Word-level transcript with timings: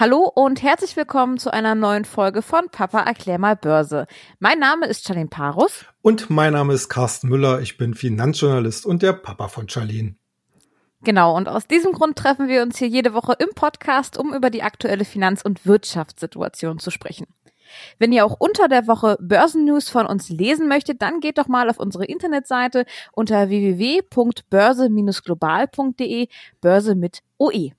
Hallo 0.00 0.32
und 0.34 0.62
herzlich 0.62 0.96
willkommen 0.96 1.36
zu 1.36 1.52
einer 1.52 1.74
neuen 1.74 2.06
Folge 2.06 2.40
von 2.40 2.70
Papa 2.70 3.02
erklär 3.02 3.38
mal 3.38 3.54
Börse. 3.54 4.06
Mein 4.38 4.58
Name 4.58 4.86
ist 4.86 5.06
Charlene 5.06 5.28
Parus. 5.28 5.84
Und 6.00 6.30
mein 6.30 6.54
Name 6.54 6.72
ist 6.72 6.88
Carsten 6.88 7.28
Müller. 7.28 7.60
Ich 7.60 7.76
bin 7.76 7.92
Finanzjournalist 7.92 8.86
und 8.86 9.02
der 9.02 9.12
Papa 9.12 9.48
von 9.48 9.68
Charlene. 9.68 10.14
Genau, 11.02 11.36
und 11.36 11.50
aus 11.50 11.66
diesem 11.66 11.92
Grund 11.92 12.16
treffen 12.16 12.48
wir 12.48 12.62
uns 12.62 12.78
hier 12.78 12.88
jede 12.88 13.12
Woche 13.12 13.34
im 13.40 13.50
Podcast, 13.54 14.16
um 14.16 14.32
über 14.32 14.48
die 14.48 14.62
aktuelle 14.62 15.04
Finanz- 15.04 15.42
und 15.42 15.66
Wirtschaftssituation 15.66 16.78
zu 16.78 16.90
sprechen. 16.90 17.26
Wenn 17.98 18.10
ihr 18.10 18.24
auch 18.24 18.36
unter 18.38 18.68
der 18.68 18.86
Woche 18.86 19.18
Börsennews 19.20 19.90
von 19.90 20.06
uns 20.06 20.30
lesen 20.30 20.66
möchtet, 20.66 21.02
dann 21.02 21.20
geht 21.20 21.36
doch 21.36 21.46
mal 21.46 21.68
auf 21.68 21.78
unsere 21.78 22.06
Internetseite 22.06 22.86
unter 23.12 23.50
www.börse-global.de, 23.50 26.28
Börse 26.62 26.94
mit 26.94 27.20
OE. 27.36 27.72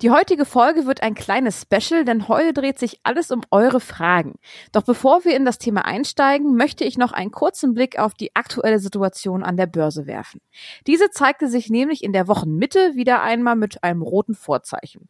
Die 0.00 0.10
heutige 0.10 0.44
Folge 0.44 0.86
wird 0.86 1.02
ein 1.02 1.14
kleines 1.14 1.62
Special, 1.62 2.04
denn 2.04 2.28
heute 2.28 2.52
dreht 2.52 2.78
sich 2.78 3.00
alles 3.02 3.30
um 3.30 3.42
eure 3.50 3.80
Fragen. 3.80 4.34
Doch 4.72 4.82
bevor 4.82 5.24
wir 5.24 5.36
in 5.36 5.44
das 5.44 5.58
Thema 5.58 5.84
einsteigen, 5.84 6.56
möchte 6.56 6.84
ich 6.84 6.98
noch 6.98 7.12
einen 7.12 7.30
kurzen 7.30 7.74
Blick 7.74 7.98
auf 7.98 8.14
die 8.14 8.34
aktuelle 8.36 8.78
Situation 8.78 9.42
an 9.42 9.56
der 9.56 9.66
Börse 9.66 10.06
werfen. 10.06 10.40
Diese 10.86 11.10
zeigte 11.10 11.48
sich 11.48 11.70
nämlich 11.70 12.02
in 12.02 12.12
der 12.12 12.28
Wochenmitte 12.28 12.94
wieder 12.94 13.22
einmal 13.22 13.56
mit 13.56 13.82
einem 13.84 14.02
roten 14.02 14.34
Vorzeichen. 14.34 15.08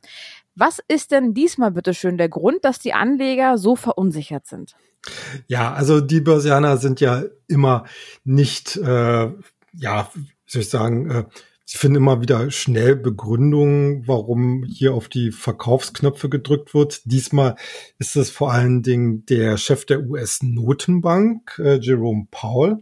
Was 0.54 0.80
ist 0.88 1.12
denn 1.12 1.34
diesmal 1.34 1.70
bitteschön 1.70 2.18
der 2.18 2.28
Grund, 2.28 2.64
dass 2.64 2.80
die 2.80 2.92
Anleger 2.92 3.58
so 3.58 3.76
verunsichert 3.76 4.46
sind? 4.46 4.74
Ja, 5.46 5.72
also 5.72 6.00
die 6.00 6.20
Börsianer 6.20 6.76
sind 6.78 7.00
ja 7.00 7.22
immer 7.46 7.84
nicht, 8.24 8.76
äh, 8.76 9.30
ja, 9.72 10.10
soll 10.46 10.62
ich 10.62 10.68
sagen, 10.68 11.10
äh, 11.10 11.24
Sie 11.70 11.76
finden 11.76 11.96
immer 11.96 12.22
wieder 12.22 12.50
schnell 12.50 12.96
Begründungen, 12.96 14.08
warum 14.08 14.64
hier 14.64 14.94
auf 14.94 15.10
die 15.10 15.30
Verkaufsknöpfe 15.30 16.30
gedrückt 16.30 16.72
wird. 16.72 17.02
Diesmal 17.04 17.56
ist 17.98 18.16
es 18.16 18.30
vor 18.30 18.50
allen 18.50 18.82
Dingen 18.82 19.26
der 19.26 19.58
Chef 19.58 19.84
der 19.84 20.00
US-Notenbank, 20.00 21.58
äh, 21.62 21.74
Jerome 21.74 22.26
Powell. 22.30 22.78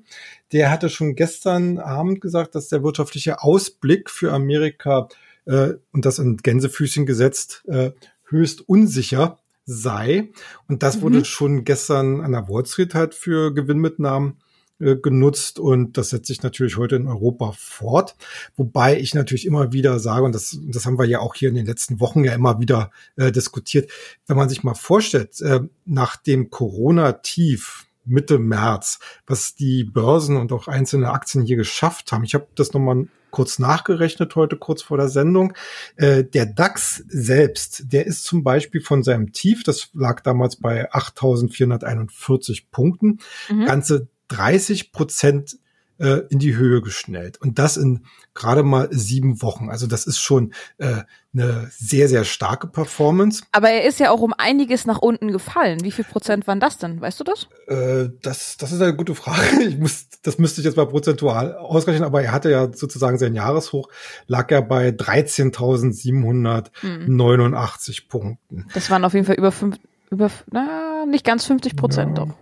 Der 0.53 0.71
hatte 0.71 0.89
schon 0.89 1.17
gestern 1.17 1.79
Abend 1.79 2.21
gesagt, 2.21 2.55
dass 2.55 2.69
der 2.69 2.85
wirtschaftliche 2.85 3.43
Ausblick 3.43 4.09
für 4.09 4.33
Amerika 4.33 5.09
äh, 5.47 5.73
und 5.91 6.05
das 6.05 6.21
in 6.21 6.37
Gänsefüßchen 6.37 7.07
gesetzt 7.07 7.65
äh, 7.67 7.91
höchst 8.29 8.69
unsicher 8.69 9.41
sei. 9.65 10.29
Und 10.69 10.85
das 10.85 10.99
mhm. 10.99 11.01
wurde 11.01 11.25
schon 11.25 11.65
gestern 11.65 12.21
an 12.21 12.31
der 12.31 12.49
Wall 12.49 12.65
Street 12.67 12.95
halt 12.95 13.15
für 13.15 13.53
Gewinnmitnahmen 13.53 14.37
genutzt 14.79 15.59
und 15.59 15.97
das 15.97 16.11
setzt 16.11 16.27
sich 16.27 16.43
natürlich 16.43 16.77
heute 16.77 16.97
in 16.97 17.07
Europa 17.07 17.53
fort. 17.57 18.15
Wobei 18.57 18.99
ich 18.99 19.15
natürlich 19.15 19.47
immer 19.47 19.73
wieder 19.73 19.99
sage, 19.99 20.25
und 20.25 20.35
das, 20.35 20.59
das 20.67 20.85
haben 20.85 20.99
wir 20.99 21.07
ja 21.07 21.21
auch 21.21 21.35
hier 21.35 21.49
in 21.49 21.55
den 21.55 21.67
letzten 21.67 22.01
Wochen 22.01 22.25
ja 22.25 22.35
immer 22.35 22.61
wieder 22.61 22.91
äh, 23.17 23.33
diskutiert, 23.33 23.91
wenn 24.27 24.37
man 24.37 24.49
sich 24.49 24.65
mal 24.65 24.75
vorstellt, 24.75 25.41
äh, 25.41 25.61
nach 25.85 26.17
dem 26.17 26.51
Corona-Tief 26.51 27.87
Mitte 28.07 28.39
März, 28.39 29.01
was 29.27 29.55
die 29.55 29.85
Börsen 29.85 30.37
und 30.37 30.53
auch 30.53 30.69
einzelne 30.69 31.11
Aktien 31.11 31.45
hier 31.45 31.57
geschafft 31.57 32.13
haben. 32.13 32.25
Ich 32.25 32.35
habe 32.35 32.47
das 32.55 32.73
nochmal 32.73 33.09
kurz 33.31 33.59
nachgerechnet 33.59 34.35
heute, 34.37 34.57
kurz 34.57 34.83
vor 34.83 34.97
der 34.97 35.09
Sendung. 35.09 35.53
Äh, 35.97 36.25
der 36.25 36.47
DAX 36.47 37.05
selbst, 37.09 37.93
der 37.93 38.07
ist 38.07 38.25
zum 38.25 38.43
Beispiel 38.43 38.81
von 38.81 39.03
seinem 39.03 39.33
Tief, 39.33 39.63
das 39.63 39.91
lag 39.93 40.21
damals 40.23 40.57
bei 40.57 40.91
8.441 40.93 42.65
Punkten, 42.71 43.19
mhm. 43.51 43.67
ganze 43.67 44.09
30 44.29 44.93
Prozent 44.93 45.59
äh, 45.99 46.23
in 46.29 46.39
die 46.39 46.57
Höhe 46.57 46.83
geschnellt. 46.83 47.41
Und 47.41 47.59
das 47.59 47.77
in 47.77 48.05
gerade 48.35 48.63
mal 48.63 48.89
sieben 48.91 49.43
Wochen. 49.43 49.71
Also 49.71 49.87
das 49.87 50.07
ist 50.07 50.21
schon 50.21 50.53
äh, 50.79 51.03
eine 51.33 51.71
sehr, 51.71 52.09
sehr 52.09 52.25
starke 52.25 52.67
Performance. 52.67 53.45
Aber 53.53 53.71
er 53.71 53.85
ist 53.85 53.99
ja 53.99 54.11
auch 54.11 54.21
um 54.21 54.35
einiges 54.37 54.87
nach 54.87 54.99
unten 54.99 55.33
gefallen. 55.33 55.83
Wie 55.83 55.91
viel 55.91 56.05
Prozent 56.05 56.47
waren 56.47 56.61
das 56.61 56.77
denn? 56.79 57.01
Weißt 57.01 57.19
du 57.19 57.25
das? 57.25 57.49
Äh, 57.67 58.11
das, 58.23 58.59
das 58.59 58.73
ist 58.73 58.83
eine 58.83 58.95
gute 58.95 59.15
Frage. 59.15 59.37
Ich 59.67 59.79
muss, 59.79 60.07
das 60.23 60.39
müsste 60.39 60.61
ich 60.61 60.65
jetzt 60.65 60.77
mal 60.77 60.87
prozentual 60.87 61.57
ausrechnen, 61.57 62.05
aber 62.05 62.23
er 62.23 62.33
hatte 62.33 62.51
ja 62.51 62.71
sozusagen 62.73 63.19
sein 63.19 63.35
Jahreshoch, 63.35 63.89
lag 64.27 64.51
ja 64.51 64.61
bei 64.61 64.91
13.789 64.91 66.83
mhm. 66.83 68.09
Punkten. 68.09 68.69
Das 68.75 68.91
waren 68.91 69.05
auf 69.05 69.15
jeden 69.15 69.27
Fall 69.27 69.37
über 69.37 69.51
fünf, 69.51 69.77
über, 70.11 70.31
na, 70.51 71.05
nicht 71.07 71.25
ganz 71.25 71.47
50 71.47 71.75
Prozent 71.77 72.19
ja. 72.19 72.27
doch. 72.27 72.35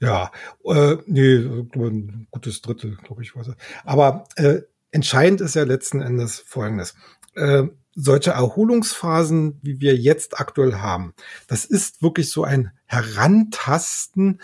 Ja, 0.00 0.30
äh, 0.64 0.96
nee, 1.06 1.36
ein 1.36 2.28
gutes 2.30 2.62
Drittel, 2.62 2.96
glaube 2.96 3.22
ich. 3.22 3.34
Was. 3.34 3.50
Aber 3.84 4.24
äh, 4.36 4.60
entscheidend 4.90 5.40
ist 5.40 5.54
ja 5.54 5.64
letzten 5.64 6.00
Endes 6.00 6.38
Folgendes. 6.38 6.94
Äh, 7.34 7.64
solche 7.94 8.30
Erholungsphasen, 8.30 9.58
wie 9.62 9.80
wir 9.80 9.96
jetzt 9.96 10.38
aktuell 10.38 10.76
haben, 10.76 11.14
das 11.48 11.64
ist 11.64 12.00
wirklich 12.00 12.30
so 12.30 12.44
ein 12.44 12.70
Herantasten 12.86 14.40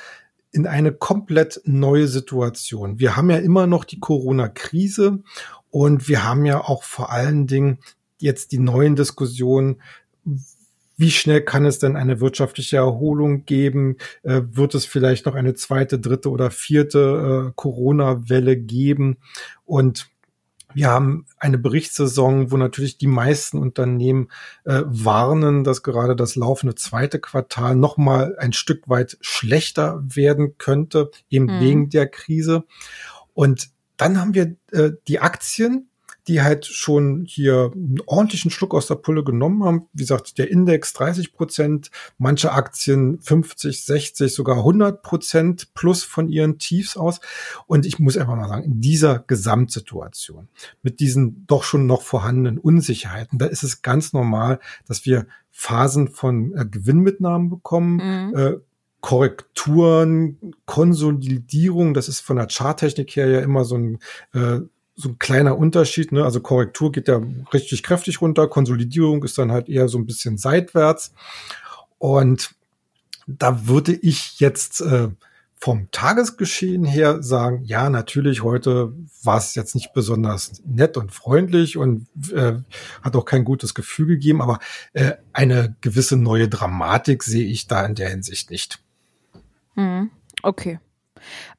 in 0.50 0.66
eine 0.66 0.92
komplett 0.92 1.60
neue 1.64 2.08
Situation. 2.08 2.98
Wir 2.98 3.16
haben 3.16 3.30
ja 3.30 3.38
immer 3.38 3.66
noch 3.66 3.84
die 3.84 4.00
Corona-Krise 4.00 5.22
und 5.70 6.08
wir 6.08 6.24
haben 6.24 6.46
ja 6.46 6.60
auch 6.60 6.82
vor 6.82 7.10
allen 7.12 7.46
Dingen 7.46 7.78
jetzt 8.18 8.52
die 8.52 8.58
neuen 8.58 8.96
Diskussionen, 8.96 9.82
wie 10.96 11.10
schnell 11.10 11.42
kann 11.42 11.64
es 11.64 11.78
denn 11.78 11.96
eine 11.96 12.20
wirtschaftliche 12.20 12.76
Erholung 12.76 13.44
geben? 13.44 13.96
Äh, 14.22 14.42
wird 14.50 14.74
es 14.74 14.86
vielleicht 14.86 15.26
noch 15.26 15.34
eine 15.34 15.54
zweite, 15.54 15.98
dritte 15.98 16.30
oder 16.30 16.50
vierte 16.50 17.48
äh, 17.48 17.52
Corona-Welle 17.54 18.56
geben? 18.56 19.18
Und 19.64 20.08
wir 20.74 20.88
haben 20.88 21.26
eine 21.38 21.56
Berichtssaison, 21.56 22.50
wo 22.50 22.56
natürlich 22.56 22.98
die 22.98 23.06
meisten 23.06 23.58
Unternehmen 23.58 24.28
äh, 24.64 24.82
warnen, 24.84 25.62
dass 25.62 25.82
gerade 25.82 26.16
das 26.16 26.34
laufende 26.34 26.74
zweite 26.74 27.20
Quartal 27.20 27.76
noch 27.76 27.96
mal 27.96 28.36
ein 28.38 28.52
Stück 28.52 28.88
weit 28.88 29.16
schlechter 29.20 30.02
werden 30.04 30.58
könnte, 30.58 31.10
eben 31.30 31.46
mhm. 31.46 31.60
wegen 31.60 31.90
der 31.90 32.08
Krise. 32.08 32.64
Und 33.34 33.70
dann 33.96 34.20
haben 34.20 34.34
wir 34.34 34.56
äh, 34.72 34.90
die 35.06 35.20
Aktien, 35.20 35.88
die 36.28 36.42
halt 36.42 36.64
schon 36.64 37.24
hier 37.26 37.70
einen 37.74 37.98
ordentlichen 38.06 38.50
Schluck 38.50 38.74
aus 38.74 38.86
der 38.86 38.94
Pulle 38.94 39.24
genommen 39.24 39.64
haben. 39.64 39.88
Wie 39.92 40.02
gesagt, 40.02 40.38
der 40.38 40.50
Index 40.50 40.92
30 40.94 41.32
Prozent, 41.32 41.90
manche 42.18 42.52
Aktien 42.52 43.20
50, 43.20 43.84
60, 43.84 44.34
sogar 44.34 44.58
100 44.58 45.02
Prozent 45.02 45.74
plus 45.74 46.02
von 46.02 46.28
ihren 46.28 46.58
Tiefs 46.58 46.96
aus. 46.96 47.20
Und 47.66 47.84
ich 47.84 47.98
muss 47.98 48.16
einfach 48.16 48.36
mal 48.36 48.48
sagen, 48.48 48.64
in 48.64 48.80
dieser 48.80 49.18
Gesamtsituation 49.18 50.48
mit 50.82 51.00
diesen 51.00 51.46
doch 51.46 51.62
schon 51.62 51.86
noch 51.86 52.02
vorhandenen 52.02 52.58
Unsicherheiten, 52.58 53.38
da 53.38 53.46
ist 53.46 53.62
es 53.62 53.82
ganz 53.82 54.12
normal, 54.12 54.60
dass 54.86 55.04
wir 55.04 55.26
Phasen 55.50 56.08
von 56.08 56.54
äh, 56.56 56.66
Gewinnmitnahmen 56.66 57.50
bekommen, 57.50 57.96
mhm. 58.30 58.36
äh, 58.36 58.52
Korrekturen, 59.00 60.54
Konsolidierung, 60.64 61.92
das 61.92 62.08
ist 62.08 62.20
von 62.20 62.36
der 62.36 62.48
Charttechnik 62.48 63.14
her 63.14 63.28
ja 63.28 63.40
immer 63.40 63.66
so 63.66 63.76
ein 63.76 63.98
äh, 64.32 64.60
so 64.96 65.08
ein 65.08 65.18
kleiner 65.18 65.58
Unterschied. 65.58 66.12
Ne? 66.12 66.24
Also 66.24 66.40
Korrektur 66.40 66.92
geht 66.92 67.08
ja 67.08 67.20
richtig 67.52 67.82
kräftig 67.82 68.20
runter, 68.20 68.48
Konsolidierung 68.48 69.24
ist 69.24 69.38
dann 69.38 69.52
halt 69.52 69.68
eher 69.68 69.88
so 69.88 69.98
ein 69.98 70.06
bisschen 70.06 70.38
seitwärts. 70.38 71.12
Und 71.98 72.54
da 73.26 73.66
würde 73.66 73.92
ich 73.92 74.38
jetzt 74.40 74.80
äh, 74.80 75.08
vom 75.56 75.88
Tagesgeschehen 75.90 76.84
her 76.84 77.22
sagen, 77.22 77.62
ja, 77.64 77.88
natürlich, 77.88 78.42
heute 78.42 78.92
war 79.22 79.38
es 79.38 79.54
jetzt 79.54 79.74
nicht 79.74 79.94
besonders 79.94 80.62
nett 80.66 80.98
und 80.98 81.10
freundlich 81.10 81.78
und 81.78 82.06
äh, 82.32 82.56
hat 83.02 83.16
auch 83.16 83.24
kein 83.24 83.44
gutes 83.44 83.74
Gefühl 83.74 84.06
gegeben, 84.08 84.42
aber 84.42 84.58
äh, 84.92 85.12
eine 85.32 85.74
gewisse 85.80 86.18
neue 86.18 86.48
Dramatik 86.48 87.22
sehe 87.22 87.46
ich 87.46 87.66
da 87.66 87.84
in 87.86 87.94
der 87.94 88.10
Hinsicht 88.10 88.50
nicht. 88.50 88.80
Hm, 89.74 90.10
okay. 90.42 90.80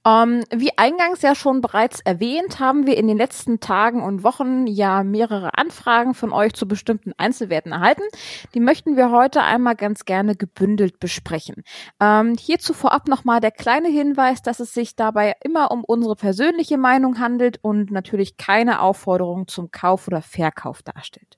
Ähm, 0.06 0.44
wie 0.54 0.78
eingangs 0.78 1.22
ja 1.22 1.34
schon 1.34 1.62
bereits 1.62 2.00
erwähnt, 2.02 2.60
haben 2.60 2.86
wir 2.86 2.98
in 2.98 3.08
den 3.08 3.18
letzten 3.18 3.60
Tagen 3.60 4.04
und 4.04 4.24
Wochen 4.24 4.68
ja 4.68 5.04
mehrere 5.04 5.58
Anfragen 5.58 6.14
von 6.14 6.32
euch 6.32 6.54
zu 6.54 6.68
bestimmten 6.68 7.14
Einzelwerten 7.18 7.72
erhalten. 7.72 8.04
Die 8.54 8.60
möchten 8.60 8.98
wir 8.98 9.12
heute 9.12 9.42
einmal 9.42 9.75
ganz 9.75 10.06
gerne 10.06 10.36
gebündelt 10.36 11.00
besprechen. 11.00 11.63
Ähm, 12.00 12.36
hierzu 12.38 12.74
vorab 12.74 13.07
nochmal 13.07 13.40
der 13.40 13.52
kleine 13.52 13.90
Hinweis, 13.90 14.42
dass 14.42 14.60
es 14.60 14.74
sich 14.74 14.96
dabei 14.96 15.36
immer 15.44 15.72
um 15.72 15.84
unsere 15.84 16.16
persönliche 16.16 16.78
Meinung 16.78 17.19
handelt 17.19 17.60
und 17.62 17.92
natürlich 17.92 18.38
keine 18.38 18.81
Aufforderung 18.81 19.48
zum 19.48 19.72
Kauf 19.72 20.08
oder 20.08 20.22
Verkauf 20.22 20.84
darstellt. 20.84 21.38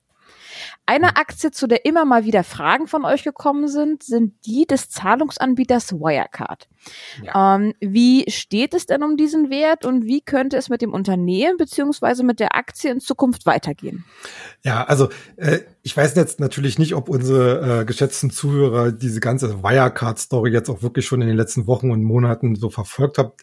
Eine 0.86 1.16
Aktie, 1.16 1.50
zu 1.50 1.66
der 1.66 1.84
immer 1.84 2.04
mal 2.04 2.24
wieder 2.24 2.44
Fragen 2.44 2.86
von 2.86 3.04
euch 3.04 3.24
gekommen 3.24 3.68
sind, 3.68 4.02
sind 4.02 4.34
die 4.46 4.66
des 4.66 4.88
Zahlungsanbieters 4.88 5.92
Wirecard. 5.92 6.68
Ja. 7.22 7.56
Ähm, 7.56 7.74
wie 7.80 8.30
steht 8.30 8.74
es 8.74 8.86
denn 8.86 9.02
um 9.02 9.16
diesen 9.16 9.50
Wert 9.50 9.84
und 9.84 10.06
wie 10.06 10.20
könnte 10.20 10.56
es 10.56 10.68
mit 10.68 10.80
dem 10.80 10.92
Unternehmen 10.94 11.56
beziehungsweise 11.58 12.24
mit 12.24 12.40
der 12.40 12.54
Aktie 12.54 12.90
in 12.90 13.00
Zukunft 13.00 13.46
weitergehen? 13.46 14.04
Ja, 14.62 14.84
also 14.84 15.08
äh, 15.36 15.60
ich 15.82 15.96
weiß 15.96 16.14
jetzt 16.16 16.40
natürlich 16.40 16.78
nicht, 16.78 16.94
ob 16.94 17.08
unsere 17.08 17.80
äh, 17.80 17.84
geschätzten 17.84 18.30
Zuhörer 18.30 18.92
diese 18.92 19.20
ganze 19.20 19.62
Wirecard-Story 19.62 20.50
jetzt 20.50 20.70
auch 20.70 20.82
wirklich 20.82 21.06
schon 21.06 21.20
in 21.20 21.28
den 21.28 21.36
letzten 21.36 21.66
Wochen 21.66 21.90
und 21.90 22.02
Monaten 22.02 22.56
so 22.56 22.70
verfolgt 22.70 23.18
habt 23.18 23.42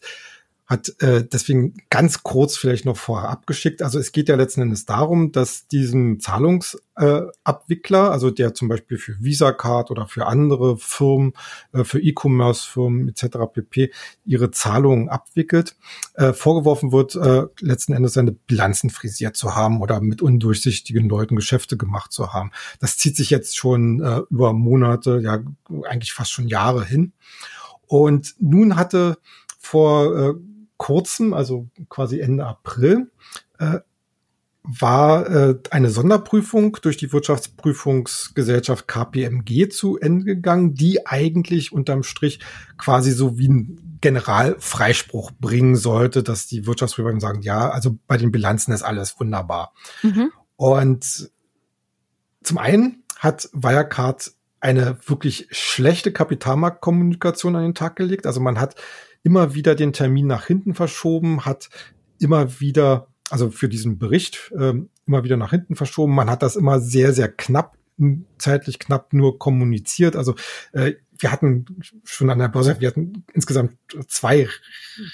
hat 0.67 1.00
äh, 1.00 1.23
deswegen 1.23 1.75
ganz 1.91 2.23
kurz 2.23 2.57
vielleicht 2.57 2.85
noch 2.85 2.97
vorher 2.97 3.29
abgeschickt. 3.29 3.83
Also 3.83 4.00
es 4.00 4.12
geht 4.12 4.29
ja 4.29 4.35
letzten 4.35 4.62
Endes 4.62 4.85
darum, 4.85 5.31
dass 5.31 5.67
diesen 5.67 6.19
Zahlungsabwickler, 6.19 8.07
äh, 8.07 8.09
also 8.09 8.31
der 8.31 8.56
zum 8.56 8.67
Beispiel 8.67 8.97
für 8.97 9.15
Visa 9.19 9.51
Card 9.51 9.91
oder 9.91 10.07
für 10.07 10.25
andere 10.25 10.77
Firmen, 10.77 11.33
äh, 11.71 11.83
für 11.83 12.01
E-Commerce-Firmen 12.01 13.07
etc. 13.09 13.38
pp. 13.53 13.91
ihre 14.25 14.50
Zahlungen 14.50 15.07
abwickelt, 15.07 15.75
äh, 16.15 16.33
vorgeworfen 16.33 16.91
wird, 16.91 17.15
äh, 17.15 17.44
letzten 17.61 17.94
Endes 17.94 18.13
seine 18.13 18.31
Bilanzen 18.31 18.89
frisiert 18.89 19.38
zu 19.38 19.56
haben 19.56 19.81
oder 19.81 20.01
mit 20.01 20.23
undurchsichtigen 20.23 21.07
Leuten 21.07 21.35
Geschäfte 21.35 21.77
gemacht 21.77 22.11
zu 22.11 22.33
haben. 22.33 22.50
Das 22.79 22.97
zieht 22.97 23.15
sich 23.18 23.29
jetzt 23.29 23.56
schon 23.56 24.01
äh, 24.01 24.21
über 24.31 24.51
Monate, 24.53 25.19
ja 25.21 25.44
eigentlich 25.88 26.13
fast 26.13 26.31
schon 26.31 26.47
Jahre 26.47 26.83
hin. 26.83 27.13
Und 27.85 28.33
nun 28.39 28.77
hatte 28.77 29.19
vor 29.59 30.15
äh, 30.18 30.33
kurzem, 30.77 31.33
also 31.33 31.68
quasi 31.89 32.19
Ende 32.19 32.45
April, 32.45 33.12
äh, 33.60 33.80
war 34.68 35.30
äh, 35.30 35.56
eine 35.69 35.89
Sonderprüfung 35.89 36.77
durch 36.81 36.98
die 36.98 37.13
Wirtschaftsprüfungsgesellschaft 37.13 38.88
KPMG 38.88 39.69
zu 39.69 40.00
Ende 40.00 40.25
gegangen, 40.25 40.74
die 40.74 41.06
eigentlich 41.06 41.72
unterm 41.72 42.04
Strich 42.04 42.39
quasi 42.77 43.12
so 43.12 43.38
wie 43.38 43.48
ein 43.48 43.98
Generalfreispruch 44.01 45.31
bringen 45.39 45.75
sollte, 45.75 46.24
dass 46.24 46.48
die 46.48 46.66
Wirtschaftsprüfer 46.66 47.19
sagen, 47.19 47.42
ja, 47.42 47.69
also 47.69 47.98
bei 48.07 48.18
den 48.18 48.31
Bilanzen 48.31 48.71
ist 48.71 48.83
alles 48.83 49.19
wunderbar. 49.19 49.74
Mhm. 50.01 50.31
Und 50.56 51.31
zum 52.44 52.57
einen 52.57 53.04
hat 53.19 53.50
Wirecard 53.54 54.31
eine 54.60 54.98
wirklich 55.06 55.48
schlechte 55.51 56.12
Kapitalmarktkommunikation 56.12 57.56
an 57.56 57.63
den 57.63 57.75
Tag 57.75 57.95
gelegt. 57.95 58.25
Also 58.25 58.39
man 58.39 58.60
hat 58.60 58.75
immer 59.25 59.56
wieder 59.56 59.75
den 59.75 59.92
Termin 59.92 60.27
nach 60.27 60.45
hinten 60.45 60.75
verschoben, 60.75 61.45
hat 61.45 61.69
immer 62.19 62.62
wieder, 62.62 63.07
also 63.31 63.50
für 63.50 63.68
diesen 63.68 63.98
Bericht, 63.98 64.54
äh, 64.57 64.74
immer 65.07 65.24
wieder 65.24 65.36
nach 65.36 65.50
hinten 65.50 65.75
verschoben. 65.75 66.13
Man 66.13 66.30
hat 66.30 66.44
das 66.44 66.56
immer 66.56 66.80
sehr, 66.80 67.12
sehr 67.12 67.27
knapp 67.27 67.75
zeitlich 68.38 68.80
knapp 68.80 69.13
nur 69.13 69.39
kommuniziert. 69.39 70.16
Also 70.16 70.36
äh, 70.74 70.94
wir 71.25 71.31
hatten 71.31 71.66
schon 72.04 72.30
an 72.30 72.38
der 72.38 72.50
Börse, 72.50 72.80
wir 72.80 72.88
hatten 72.88 73.24
insgesamt 73.33 73.72
zwei 74.07 74.48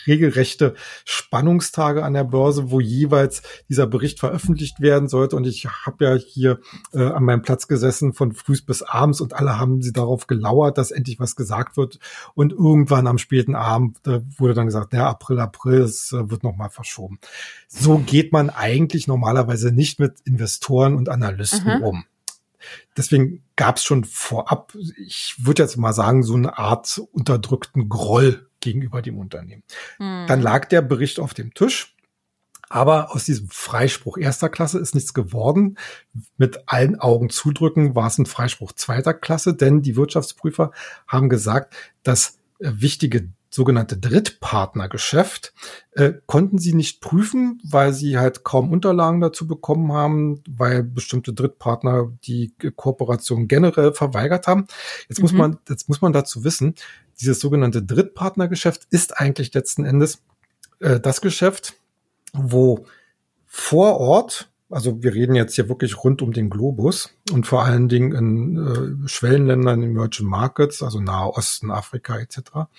regelrechte 0.08 0.76
Spannungstage 1.06 2.04
an 2.04 2.14
der 2.14 2.26
Börse, 2.26 2.70
wo 2.70 2.82
jeweils 2.82 3.44
dieser 3.70 3.88
Bericht 3.88 4.20
veröffentlicht 4.20 4.82
werden 4.82 5.08
sollte. 5.08 5.38
Und 5.38 5.48
ich 5.48 5.68
habe 5.68 6.04
ja 6.04 6.16
hier 6.16 6.60
äh, 6.92 7.02
an 7.02 7.24
meinem 7.24 7.44
Platz 7.44 7.70
gesessen 7.70 8.12
von 8.12 8.34
früh 8.34 8.58
bis 8.66 8.82
abends 8.82 9.22
und 9.22 9.32
alle 9.32 9.58
haben 9.58 9.82
sie 9.82 9.94
darauf 9.94 10.28
gelauert, 10.28 10.78
dass 10.78 10.92
endlich 10.92 11.18
was 11.18 11.38
gesagt 11.38 11.78
wird. 11.78 11.98
Und 12.34 12.52
irgendwann 12.52 13.08
am 13.08 13.18
späten 13.18 13.56
Abend 13.56 14.06
äh, 14.06 14.20
wurde 14.38 14.54
dann 14.54 14.66
gesagt, 14.66 14.92
ja, 14.92 15.10
April, 15.10 15.40
April, 15.40 15.80
es 15.80 16.12
äh, 16.12 16.30
wird 16.30 16.44
nochmal 16.44 16.72
verschoben. 16.72 17.20
So 17.70 18.00
geht 18.00 18.34
man 18.34 18.50
eigentlich 18.50 19.08
normalerweise 19.08 19.72
nicht 19.72 19.98
mit 19.98 20.20
Investoren 20.26 20.98
und 20.98 21.08
Analysten 21.08 21.78
mhm. 21.78 21.84
um. 21.84 22.04
Deswegen 22.98 23.44
gab 23.56 23.78
es 23.78 23.84
schon 23.84 24.04
vorab, 24.04 24.74
ich 24.98 25.36
würde 25.38 25.64
jetzt 25.64 25.78
mal 25.78 25.94
sagen, 25.94 26.24
so 26.24 26.36
eine 26.36 26.58
Art 26.58 27.02
unterdrückten 27.12 27.90
Groll 27.90 28.48
gegenüber 28.60 29.02
dem 29.02 29.18
Unternehmen. 29.18 29.64
Hm. 29.98 30.26
Dann 30.28 30.42
lag 30.42 30.68
der 30.68 30.82
Bericht 30.82 31.20
auf 31.20 31.34
dem 31.34 31.54
Tisch. 31.54 31.96
Aber 32.70 33.14
aus 33.14 33.26
diesem 33.26 33.50
Freispruch 33.50 34.18
erster 34.18 34.48
Klasse 34.48 34.80
ist 34.80 34.96
nichts 34.96 35.14
geworden. 35.14 35.78
Mit 36.38 36.64
allen 36.68 36.98
Augen 36.98 37.30
zudrücken 37.30 37.96
war 37.96 38.08
es 38.08 38.18
ein 38.18 38.26
Freispruch 38.26 38.72
zweiter 38.72 39.14
Klasse, 39.14 39.54
denn 39.54 39.82
die 39.82 39.98
Wirtschaftsprüfer 39.98 40.72
haben 41.06 41.28
gesagt, 41.28 41.76
dass 42.04 42.38
äh, 42.60 42.72
wichtige 42.76 43.28
sogenannte 43.54 43.98
Drittpartnergeschäft 43.98 45.54
äh, 45.92 46.14
konnten 46.26 46.58
sie 46.58 46.74
nicht 46.74 47.02
prüfen, 47.02 47.62
weil 47.64 47.94
sie 47.94 48.18
halt 48.18 48.46
kaum 48.46 48.72
Unterlagen 48.72 49.20
dazu 49.20 49.46
bekommen 49.46 49.92
haben, 49.92 50.42
weil 50.50 50.84
bestimmte 50.84 51.34
Drittpartner 51.34 52.12
die 52.24 52.54
Kooperation 52.78 53.50
generell 53.50 53.94
verweigert 53.94 54.48
haben. 54.48 54.68
Jetzt 55.10 55.20
mhm. 55.20 55.24
muss 55.24 55.34
man, 55.34 55.58
jetzt 55.68 55.90
muss 55.90 56.02
man 56.02 56.14
dazu 56.14 56.46
wissen, 56.46 56.76
dieses 57.20 57.42
sogenannte 57.42 57.84
Drittpartnergeschäft 57.84 58.88
ist 58.90 59.20
eigentlich 59.20 59.54
letzten 59.54 59.84
Endes 59.84 60.22
äh, 60.80 61.02
das 61.02 61.20
Geschäft, 61.20 61.74
wo 62.34 62.86
vor 63.46 64.00
Ort 64.00 64.48
also 64.74 65.04
wir 65.04 65.14
reden 65.14 65.36
jetzt 65.36 65.56
hier 65.56 65.68
wirklich 65.68 66.02
rund 66.02 66.22
um 66.22 66.32
den 66.32 66.50
Globus 66.50 67.10
und 67.34 67.46
vor 67.46 67.66
allen 67.66 67.90
Dingen 67.90 68.14
in 68.14 69.04
äh, 69.04 69.10
Schwellenländern, 69.10 69.84
Emerging 69.84 70.28
Markets, 70.28 70.82
also 70.82 71.02
Nahe 71.02 71.28
Osten, 71.28 71.72
Afrika 71.72 72.18
etc 72.18 72.70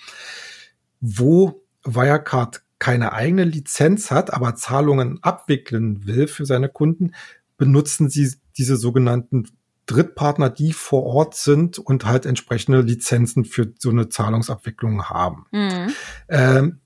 wo 1.05 1.61
Wirecard 1.83 2.63
keine 2.79 3.11
eigene 3.11 3.43
Lizenz 3.43 4.09
hat, 4.09 4.33
aber 4.33 4.55
Zahlungen 4.55 5.21
abwickeln 5.21 6.07
will 6.07 6.27
für 6.27 6.45
seine 6.45 6.69
Kunden, 6.69 7.13
benutzen 7.57 8.09
sie 8.09 8.33
diese 8.57 8.77
sogenannten 8.77 9.49
Drittpartner, 9.85 10.49
die 10.49 10.71
vor 10.71 11.03
Ort 11.03 11.35
sind 11.35 11.77
und 11.77 12.05
halt 12.05 12.25
entsprechende 12.25 12.79
Lizenzen 12.79 13.43
für 13.43 13.73
so 13.77 13.89
eine 13.89 14.07
Zahlungsabwicklung 14.07 15.09
haben. 15.09 15.45
Mhm. 15.51 15.93
Ähm, 16.29 16.79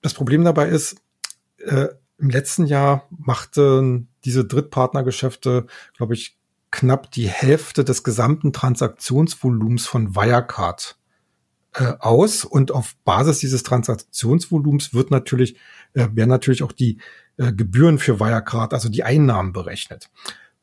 das 0.00 0.14
Problem 0.14 0.44
dabei 0.44 0.68
ist, 0.68 0.96
äh, 1.58 1.88
im 2.18 2.30
letzten 2.30 2.66
Jahr 2.66 3.08
machten 3.10 4.08
diese 4.24 4.44
Drittpartnergeschäfte, 4.44 5.66
glaube 5.96 6.14
ich, 6.14 6.38
knapp 6.70 7.10
die 7.10 7.28
Hälfte 7.28 7.82
des 7.82 8.04
gesamten 8.04 8.52
Transaktionsvolumens 8.52 9.86
von 9.86 10.14
Wirecard 10.14 10.96
äh, 11.76 11.92
aus 11.98 12.44
und 12.44 12.72
auf 12.72 12.96
Basis 13.04 13.38
dieses 13.38 13.62
Transaktionsvolumens 13.62 14.94
wird 14.94 15.10
natürlich, 15.10 15.56
äh, 15.92 16.08
werden 16.12 16.30
natürlich 16.30 16.62
auch 16.62 16.72
die 16.72 16.98
äh, 17.36 17.52
Gebühren 17.52 17.98
für 17.98 18.18
Wirecard, 18.18 18.72
also 18.72 18.88
die 18.88 19.04
Einnahmen 19.04 19.52
berechnet. 19.52 20.10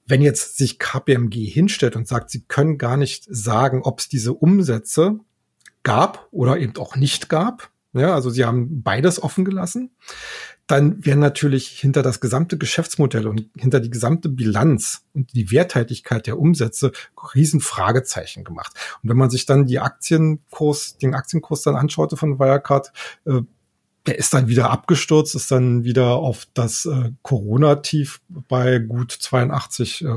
Wenn 0.06 0.22
jetzt 0.22 0.58
sich 0.58 0.80
KPMG 0.80 1.46
hinstellt 1.46 1.96
und 1.96 2.08
sagt, 2.08 2.30
sie 2.30 2.42
können 2.42 2.78
gar 2.78 2.98
nicht 2.98 3.26
sagen, 3.30 3.82
ob 3.84 4.00
es 4.00 4.10
diese 4.10 4.34
Umsätze 4.34 5.20
gab 5.84 6.28
oder 6.32 6.58
eben 6.58 6.76
auch 6.78 6.96
nicht 6.96 7.30
gab, 7.30 7.72
ja, 7.94 8.16
also 8.16 8.32
sie 8.32 8.44
haben 8.44 8.82
beides 8.82 9.22
offen 9.22 9.46
gelassen, 9.46 9.92
dann 10.68 11.06
werden 11.06 11.20
natürlich 11.20 11.68
hinter 11.68 12.04
das 12.04 12.22
gesamte 12.22 12.58
Geschäftsmodell 12.58 13.28
und 13.28 13.50
hinter 13.58 13.80
die 13.80 13.90
gesamte 13.90 14.30
Bilanz 14.30 15.04
und 15.14 15.34
die 15.34 15.52
Werthaltigkeit 15.52 16.26
der 16.26 16.40
Umsätze 16.40 16.92
riesen 17.36 17.60
Fragezeichen 17.60 18.44
gemacht. 18.44 18.74
Und 19.02 19.10
wenn 19.10 19.18
man 19.18 19.30
sich 19.30 19.46
dann 19.46 19.66
die 19.66 19.80
Aktienkurs, 19.80 20.98
den 20.98 21.16
Aktienkurs 21.16 21.64
dann 21.64 21.76
anschaute 21.76 22.16
von 22.16 22.40
Wirecard, 22.40 22.94
äh, 23.26 23.42
der 24.06 24.18
ist 24.18 24.34
dann 24.34 24.48
wieder 24.48 24.70
abgestürzt, 24.70 25.36
ist 25.36 25.52
dann 25.52 25.84
wieder 25.84 26.16
auf 26.16 26.48
das 26.54 26.86
äh, 26.86 27.12
Corona-Tief 27.22 28.22
bei 28.28 28.80
gut 28.80 29.12
82 29.12 30.04
äh, 30.04 30.08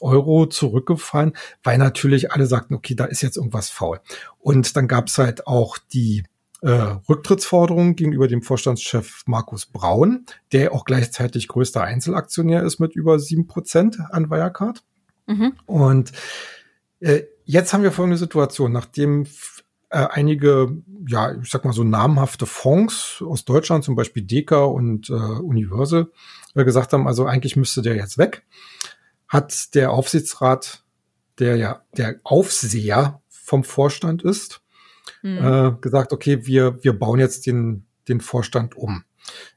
Euro 0.00 0.46
zurückgefallen, 0.46 1.32
weil 1.62 1.78
natürlich 1.78 2.32
alle 2.32 2.46
sagten, 2.46 2.74
okay, 2.74 2.94
da 2.94 3.04
ist 3.04 3.22
jetzt 3.22 3.36
irgendwas 3.36 3.70
faul. 3.70 4.00
Und 4.38 4.76
dann 4.76 4.88
gab 4.88 5.06
es 5.06 5.18
halt 5.18 5.46
auch 5.46 5.78
die 5.78 6.24
äh, 6.62 6.96
Rücktrittsforderung 7.08 7.96
gegenüber 7.96 8.28
dem 8.28 8.42
Vorstandschef 8.42 9.24
Markus 9.26 9.66
Braun, 9.66 10.26
der 10.52 10.72
auch 10.72 10.84
gleichzeitig 10.84 11.48
größter 11.48 11.82
Einzelaktionär 11.82 12.62
ist 12.62 12.78
mit 12.78 12.94
über 12.94 13.18
sieben 13.18 13.46
Prozent 13.46 13.98
an 14.10 14.30
Wirecard. 14.30 14.82
Mhm. 15.26 15.54
Und 15.66 16.12
äh, 17.00 17.22
jetzt 17.44 17.72
haben 17.72 17.82
wir 17.82 17.90
folgende 17.90 18.16
Situation, 18.16 18.70
nachdem 18.70 19.26
äh, 19.90 20.06
einige, 20.10 20.82
ja, 21.06 21.34
ich 21.34 21.50
sag 21.50 21.64
mal 21.64 21.72
so 21.72 21.82
namhafte 21.82 22.46
Fonds 22.46 23.22
aus 23.26 23.44
Deutschland, 23.44 23.82
zum 23.82 23.96
Beispiel 23.96 24.22
Deka 24.22 24.62
und 24.62 25.10
äh, 25.10 25.12
Universal, 25.12 26.12
äh, 26.54 26.64
gesagt 26.64 26.92
haben, 26.92 27.08
also 27.08 27.26
eigentlich 27.26 27.56
müsste 27.56 27.82
der 27.82 27.96
jetzt 27.96 28.18
weg, 28.18 28.44
hat 29.26 29.74
der 29.74 29.90
Aufsichtsrat, 29.90 30.84
der 31.40 31.56
ja 31.56 31.82
der 31.96 32.20
Aufseher 32.22 33.20
vom 33.28 33.64
Vorstand 33.64 34.22
ist, 34.22 34.61
mhm. 35.22 35.38
äh, 35.38 35.72
gesagt, 35.80 36.12
okay, 36.12 36.46
wir, 36.46 36.82
wir 36.82 36.98
bauen 36.98 37.18
jetzt 37.18 37.46
den, 37.46 37.86
den 38.08 38.20
Vorstand 38.20 38.76
um. 38.76 39.04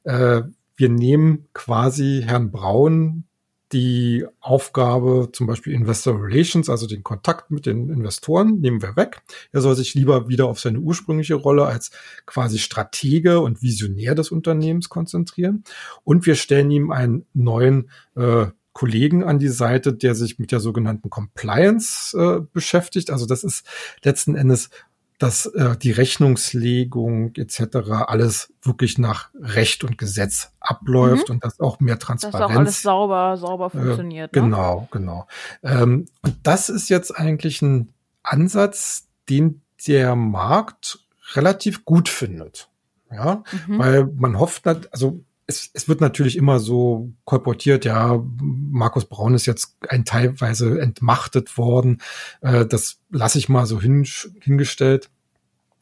Äh, 0.04 0.44
wir 0.75 0.90
nehmen 0.90 1.48
quasi 1.54 2.24
Herrn 2.25 2.52
Braun 2.52 3.25
die 3.72 4.25
Aufgabe, 4.42 5.30
zum 5.34 5.48
Beispiel 5.48 5.74
Investor 5.74 6.22
Relations, 6.22 6.70
also 6.70 6.88
den 6.88 7.04
Kontakt 7.04 7.50
mit 7.50 7.66
den 7.66 7.90
Investoren, 7.90 8.60
nehmen 8.60 8.82
wir 8.82 8.96
weg. 8.96 9.22
Er 9.52 9.62
soll 9.62 9.75
sich 9.75 9.96
lieber 9.96 10.30
wieder 10.30 10.46
auf 10.46 10.60
seine 10.60 10.80
ursprüngliche 10.80 11.36
Rolle 11.36 11.66
als 11.66 11.92
quasi 12.25 12.60
Stratege 12.60 13.40
und 13.40 13.62
Visionär 13.62 14.14
des 14.14 14.32
Unternehmens 14.32 14.90
konzentrieren. 14.90 15.64
Und 16.04 16.25
wir 16.25 16.36
stellen 16.36 16.70
ihm 16.70 16.92
einen 16.92 17.25
neuen 17.34 17.90
äh, 18.16 18.48
Kollegen 18.72 19.24
an 19.24 19.40
die 19.40 19.48
Seite, 19.50 19.94
der 19.94 20.16
sich 20.16 20.38
mit 20.38 20.52
der 20.52 20.60
sogenannten 20.60 21.10
Compliance 21.10 22.16
äh, 22.18 22.46
beschäftigt. 22.54 23.10
Also 23.10 23.25
das 23.25 23.44
ist 23.44 23.66
letzten 24.04 24.36
Endes 24.36 24.70
dass 25.18 25.46
äh, 25.46 25.78
die 25.78 25.92
Rechnungslegung 25.92 27.34
etc. 27.36 27.78
alles 28.08 28.54
wirklich 28.62 28.98
nach 28.98 29.30
Recht 29.34 29.84
und 29.84 29.98
Gesetz 29.98 30.52
abläuft 30.60 31.30
mhm. 31.30 31.36
und 31.36 31.46
dass 31.46 31.60
auch 31.60 31.80
mehr 31.80 32.00
Transparenz. 32.00 32.40
Dass 32.40 32.52
auch 32.52 32.60
alles 32.60 32.82
sauber, 32.82 33.38
sauber 33.38 33.68
äh, 33.68 33.70
funktioniert. 33.70 34.36
Äh, 34.36 34.40
genau, 34.40 34.82
ne? 34.82 34.88
genau. 34.92 35.28
Ähm, 35.64 36.06
und 36.22 36.36
das 36.44 36.70
ist 36.70 36.90
jetzt 36.90 37.12
eigentlich 37.12 37.62
ein 37.62 37.94
Ansatz, 38.24 39.08
den 39.30 39.62
der 39.88 40.16
Markt 40.16 41.00
relativ 41.34 41.86
gut 41.86 42.10
findet. 42.10 42.70
Ja, 43.12 43.44
mhm. 43.68 43.80
weil 43.80 44.06
man 44.06 44.40
hofft, 44.40 44.68
also 44.68 45.24
es, 45.48 45.70
es 45.74 45.88
wird 45.88 46.02
natürlich 46.02 46.38
immer 46.38 46.60
so 46.60 47.14
kolportiert, 47.24 47.86
ja, 47.86 48.24
Markus 48.42 49.06
Braun 49.06 49.36
ist 49.36 49.46
jetzt 49.46 49.78
ein 49.90 50.06
teilweise 50.06 50.80
entmachtet 50.80 51.58
worden. 51.58 52.02
Äh, 52.42 52.66
das 52.66 53.00
lasse 53.10 53.38
ich 53.38 53.50
mal 53.50 53.66
so 53.66 53.80
hin, 53.80 54.08
hingestellt. 54.42 55.10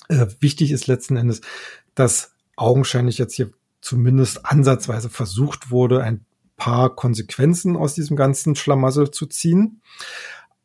Äh, 0.10 0.28
wichtig 0.40 0.72
ist 0.72 0.88
letzten 0.88 1.16
Endes, 1.16 1.42
dass 1.96 2.34
augenscheinlich 2.56 3.18
jetzt 3.18 3.36
hier 3.36 3.52
zumindest 3.82 4.46
ansatzweise 4.46 5.10
versucht 5.10 5.72
wurde, 5.72 6.04
ein 6.04 6.26
paar 6.58 6.96
Konsequenzen 6.96 7.76
aus 7.76 7.96
diesem 7.96 8.16
ganzen 8.16 8.56
Schlamassel 8.56 9.12
zu 9.12 9.26
ziehen. 9.26 9.82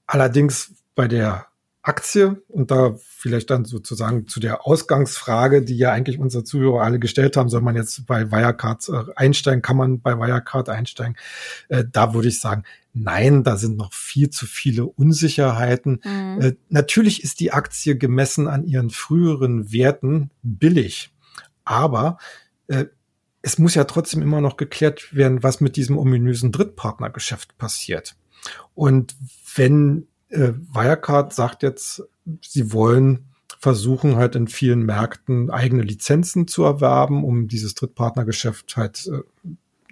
Allerdings 0.06 0.72
bei 0.94 1.08
der 1.08 1.47
Aktie 1.88 2.42
und 2.48 2.70
da 2.70 2.96
vielleicht 2.98 3.48
dann 3.48 3.64
sozusagen 3.64 4.28
zu 4.28 4.40
der 4.40 4.66
Ausgangsfrage, 4.66 5.62
die 5.62 5.76
ja 5.76 5.90
eigentlich 5.90 6.18
unsere 6.18 6.44
Zuhörer 6.44 6.82
alle 6.82 6.98
gestellt 6.98 7.36
haben, 7.36 7.48
soll 7.48 7.62
man 7.62 7.76
jetzt 7.76 8.06
bei 8.06 8.30
Wirecard 8.30 8.88
äh, 8.90 9.12
einsteigen, 9.16 9.62
kann 9.62 9.78
man 9.78 10.00
bei 10.02 10.18
Wirecard 10.18 10.68
einsteigen? 10.68 11.16
Äh, 11.68 11.84
da 11.90 12.12
würde 12.12 12.28
ich 12.28 12.40
sagen, 12.40 12.64
nein, 12.92 13.42
da 13.42 13.56
sind 13.56 13.78
noch 13.78 13.94
viel 13.94 14.28
zu 14.28 14.44
viele 14.44 14.84
Unsicherheiten. 14.84 16.02
Mhm. 16.04 16.40
Äh, 16.40 16.56
natürlich 16.68 17.24
ist 17.24 17.40
die 17.40 17.52
Aktie 17.52 17.96
gemessen 17.96 18.48
an 18.48 18.64
ihren 18.64 18.90
früheren 18.90 19.72
Werten 19.72 20.30
billig, 20.42 21.10
aber 21.64 22.18
äh, 22.66 22.84
es 23.40 23.58
muss 23.58 23.74
ja 23.74 23.84
trotzdem 23.84 24.20
immer 24.20 24.42
noch 24.42 24.58
geklärt 24.58 25.14
werden, 25.14 25.42
was 25.42 25.62
mit 25.62 25.76
diesem 25.76 25.96
ominösen 25.96 26.52
Drittpartnergeschäft 26.52 27.56
passiert. 27.56 28.14
Und 28.74 29.16
wenn 29.54 30.06
äh, 30.28 30.52
Wirecard 30.72 31.32
sagt 31.32 31.62
jetzt, 31.62 32.02
sie 32.42 32.72
wollen 32.72 33.24
versuchen 33.60 34.16
halt 34.16 34.36
in 34.36 34.46
vielen 34.46 34.84
Märkten 34.84 35.50
eigene 35.50 35.82
Lizenzen 35.82 36.46
zu 36.46 36.62
erwerben, 36.62 37.24
um 37.24 37.48
dieses 37.48 37.74
Drittpartnergeschäft 37.74 38.76
halt 38.76 39.08
äh, 39.08 39.22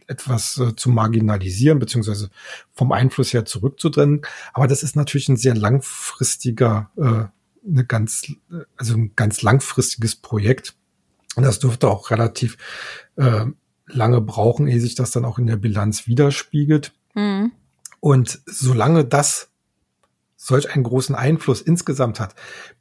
etwas 0.06 0.58
äh, 0.58 0.76
zu 0.76 0.88
marginalisieren, 0.88 1.78
beziehungsweise 1.78 2.30
vom 2.72 2.92
Einfluss 2.92 3.32
her 3.32 3.44
zurückzudrennen. 3.44 4.22
Aber 4.52 4.68
das 4.68 4.82
ist 4.82 4.94
natürlich 4.94 5.28
ein 5.28 5.36
sehr 5.36 5.56
langfristiger, 5.56 6.90
äh, 6.96 7.68
eine 7.68 7.84
ganz, 7.84 8.32
also 8.76 8.94
ein 8.94 9.12
ganz 9.16 9.42
langfristiges 9.42 10.14
Projekt. 10.14 10.76
Und 11.34 11.42
das 11.42 11.58
dürfte 11.58 11.88
auch 11.88 12.10
relativ 12.10 12.56
äh, 13.16 13.46
lange 13.88 14.20
brauchen, 14.20 14.68
ehe 14.68 14.80
sich 14.80 14.94
das 14.94 15.10
dann 15.10 15.24
auch 15.24 15.38
in 15.38 15.46
der 15.46 15.56
Bilanz 15.56 16.06
widerspiegelt. 16.06 16.92
Mhm. 17.14 17.52
Und 17.98 18.40
solange 18.46 19.04
das 19.04 19.50
solch 20.46 20.70
einen 20.70 20.84
großen 20.84 21.14
Einfluss 21.14 21.60
insgesamt 21.60 22.20
hat, 22.20 22.34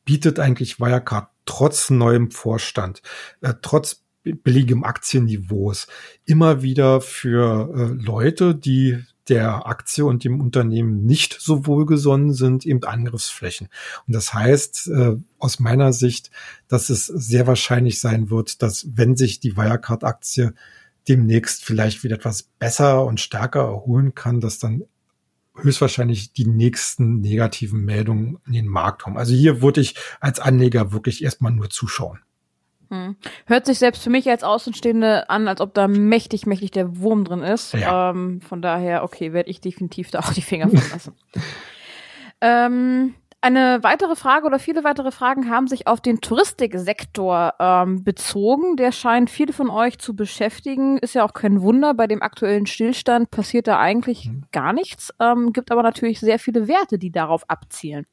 bietet 0.05 0.39
eigentlich 0.39 0.79
Wirecard 0.79 1.29
trotz 1.45 1.89
neuem 1.89 2.31
Vorstand, 2.31 3.01
äh, 3.41 3.53
trotz 3.62 4.03
billigem 4.24 4.84
Aktienniveaus 4.84 5.88
immer 6.25 6.62
wieder 6.62 7.01
für 7.01 7.69
äh, 7.75 8.03
Leute, 8.03 8.55
die 8.55 9.03
der 9.27 9.65
Aktie 9.65 10.05
und 10.05 10.24
dem 10.24 10.39
Unternehmen 10.39 11.03
nicht 11.03 11.38
so 11.39 11.65
wohlgesonnen 11.65 12.34
sind, 12.34 12.65
eben 12.65 12.84
Angriffsflächen. 12.84 13.69
Und 14.05 14.13
das 14.13 14.34
heißt 14.34 14.88
äh, 14.89 15.15
aus 15.39 15.60
meiner 15.60 15.93
Sicht, 15.93 16.29
dass 16.67 16.89
es 16.89 17.07
sehr 17.07 17.48
wahrscheinlich 17.48 18.00
sein 18.00 18.29
wird, 18.29 18.62
dass 18.62 18.88
wenn 18.93 19.15
sich 19.15 19.39
die 19.39 19.57
Wirecard-Aktie 19.57 20.53
demnächst 21.07 21.63
vielleicht 21.63 22.03
wieder 22.03 22.15
etwas 22.15 22.43
besser 22.43 23.05
und 23.05 23.19
stärker 23.19 23.62
erholen 23.62 24.13
kann, 24.13 24.41
dass 24.41 24.60
dann 24.60 24.84
höchstwahrscheinlich 25.57 26.33
die 26.33 26.45
nächsten 26.45 27.19
negativen 27.19 27.83
Meldungen 27.83 28.39
in 28.45 28.53
den 28.53 28.67
Markt 28.67 29.03
kommen. 29.03 29.17
Also 29.17 29.33
hier 29.33 29.62
würde 29.62 29.81
ich 29.81 29.95
als 30.19 30.39
Anleger 30.39 30.91
wirklich 30.91 31.24
erstmal 31.24 31.51
nur 31.51 31.69
zuschauen. 31.69 32.19
Hm. 32.89 33.15
Hört 33.45 33.65
sich 33.65 33.79
selbst 33.79 34.03
für 34.03 34.09
mich 34.09 34.29
als 34.29 34.43
Außenstehende 34.43 35.29
an, 35.29 35.47
als 35.47 35.62
ob 35.62 35.74
da 35.74 35.88
mächtig, 35.88 36.45
mächtig 36.45 36.71
der 36.71 37.00
Wurm 37.00 37.25
drin 37.25 37.41
ist. 37.41 37.74
Ja. 37.74 38.12
Ähm, 38.12 38.41
von 38.41 38.62
daher, 38.62 39.03
okay, 39.03 39.33
werde 39.33 39.50
ich 39.50 39.62
definitiv 39.62 40.12
da 40.12 40.19
auch 40.19 40.33
die 40.33 40.41
Finger 40.41 40.69
von 40.69 40.81
lassen. 40.91 41.13
ähm, 42.41 43.15
eine 43.46 43.84
weitere 43.84 44.16
Frage 44.16 44.48
oder 44.48 44.58
viele 44.58 44.84
weitere 44.84 45.12
Fragen 45.12 45.52
haben 45.52 45.68
sich 45.68 45.86
auf 45.86 46.02
den 46.02 46.20
Touristiksektor 46.20 47.54
ähm, 47.60 48.04
bezogen. 48.04 48.75
Der 48.75 48.92
scheint 48.92 49.30
viele 49.30 49.54
von 49.54 49.70
euch 49.70 50.00
zu 50.00 50.16
beschäftigen. 50.16 50.98
Ist 50.98 51.14
ja 51.14 51.24
auch 51.24 51.34
kein 51.34 51.62
Wunder. 51.62 51.94
Bei 51.94 52.08
dem 52.08 52.24
aktuellen 52.24 52.66
Stillstand 52.66 53.30
passiert 53.30 53.68
da 53.68 53.80
eigentlich 53.80 54.30
mhm. 54.30 54.46
gar 54.52 54.74
nichts. 54.74 55.14
Ähm, 55.20 55.54
gibt 55.54 55.72
aber 55.72 55.84
natürlich 55.84 56.20
sehr 56.20 56.40
viele 56.40 56.68
Werte, 56.68 56.98
die 56.98 57.12
darauf 57.12 57.48
abzielen. 57.48 58.08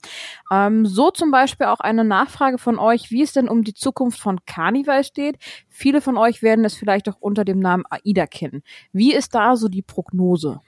Ähm, 0.50 0.84
so 0.84 1.10
zum 1.10 1.30
Beispiel 1.30 1.68
auch 1.68 1.80
eine 1.80 2.04
Nachfrage 2.04 2.58
von 2.58 2.78
euch, 2.78 3.10
wie 3.10 3.22
es 3.22 3.32
denn 3.32 3.48
um 3.48 3.64
die 3.64 3.74
Zukunft 3.74 4.20
von 4.20 4.44
Carnival 4.44 5.02
steht. 5.02 5.38
Viele 5.70 6.02
von 6.02 6.18
euch 6.18 6.42
werden 6.42 6.66
es 6.66 6.74
vielleicht 6.74 7.08
auch 7.08 7.16
unter 7.20 7.46
dem 7.46 7.58
Namen 7.58 7.84
AIDA 7.88 8.26
kennen. 8.26 8.62
Wie 8.92 9.14
ist 9.14 9.34
da 9.34 9.56
so 9.56 9.68
die 9.68 9.80
Prognose? 9.80 10.60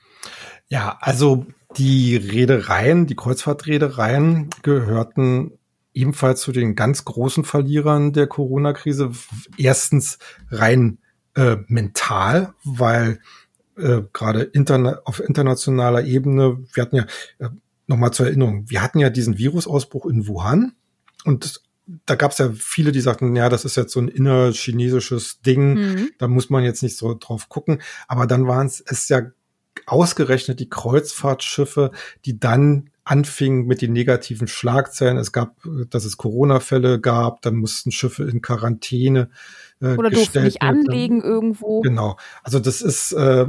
Ja, 0.69 0.97
also 1.03 1.45
die 1.77 2.17
Reedereien, 2.17 3.07
die 3.07 3.17
Kreuzfahrtreedereien 3.17 4.51
gehörten 4.63 5.53
ebenfalls 5.93 6.41
zu 6.41 6.53
den 6.53 6.75
ganz 6.75 7.05
großen 7.05 7.45
Verlierern 7.45 8.13
der 8.13 8.27
Corona-Krise. 8.27 9.13
Erstens 9.57 10.19
rein 10.51 10.99
äh, 11.35 11.57
mental, 11.69 12.55
weil 12.65 13.21
äh, 13.77 14.03
gerade 14.13 14.43
interna 14.43 15.01
auf 15.05 15.21
internationaler 15.21 16.05
Ebene, 16.05 16.65
wir 16.73 16.83
hatten 16.83 16.97
ja, 16.97 17.07
äh, 17.39 17.49
nochmal 17.87 18.13
zur 18.13 18.27
Erinnerung, 18.27 18.69
wir 18.69 18.83
hatten 18.83 18.99
ja 18.99 19.11
diesen 19.11 19.39
Virusausbruch 19.39 20.07
in 20.07 20.27
Wuhan 20.27 20.75
und 21.25 21.61
da 22.07 22.15
gab 22.15 22.33
es 22.33 22.39
ja 22.39 22.51
viele, 22.55 22.93
die 22.93 23.01
sagten, 23.01 23.37
ja, 23.37 23.49
das 23.49 23.65
ist 23.65 23.77
jetzt 23.77 23.93
so 23.93 24.01
ein 24.01 24.09
innerchinesisches 24.09 25.43
Ding, 25.43 25.75
mhm. 25.75 26.11
da 26.19 26.29
muss 26.29 26.49
man 26.49 26.65
jetzt 26.65 26.83
nicht 26.83 26.97
so 26.97 27.15
drauf 27.15 27.49
gucken. 27.51 27.83
Aber 28.09 28.27
dann 28.27 28.47
waren 28.47 28.67
es 28.67 28.81
es 28.81 29.09
ja 29.09 29.23
ausgerechnet 29.87 30.61
die 30.61 30.69
Kreuzfahrtschiffe, 30.69 31.91
die 32.25 32.39
dann 32.39 32.91
anfingen 33.05 33.67
mit 33.67 33.83
den 33.83 33.93
negativen 33.93 34.49
Schlagzeilen. 34.49 35.19
Es 35.19 35.33
gab, 35.33 35.57
dass 35.91 36.05
es 36.05 36.17
Corona-Fälle 36.17 37.01
gab, 37.01 37.43
dann 37.43 37.57
mussten 37.57 37.93
Schiffe 37.93 38.25
in 38.25 38.41
Quarantäne 38.41 39.31
äh, 39.81 39.95
oder 39.97 40.11
durften 40.11 40.45
nicht 40.45 40.63
anlegen 40.63 41.23
irgendwo. 41.23 41.83
Genau. 41.83 42.17
Also 42.43 42.59
das 42.59 42.81
ist, 42.81 43.13
äh, 43.13 43.47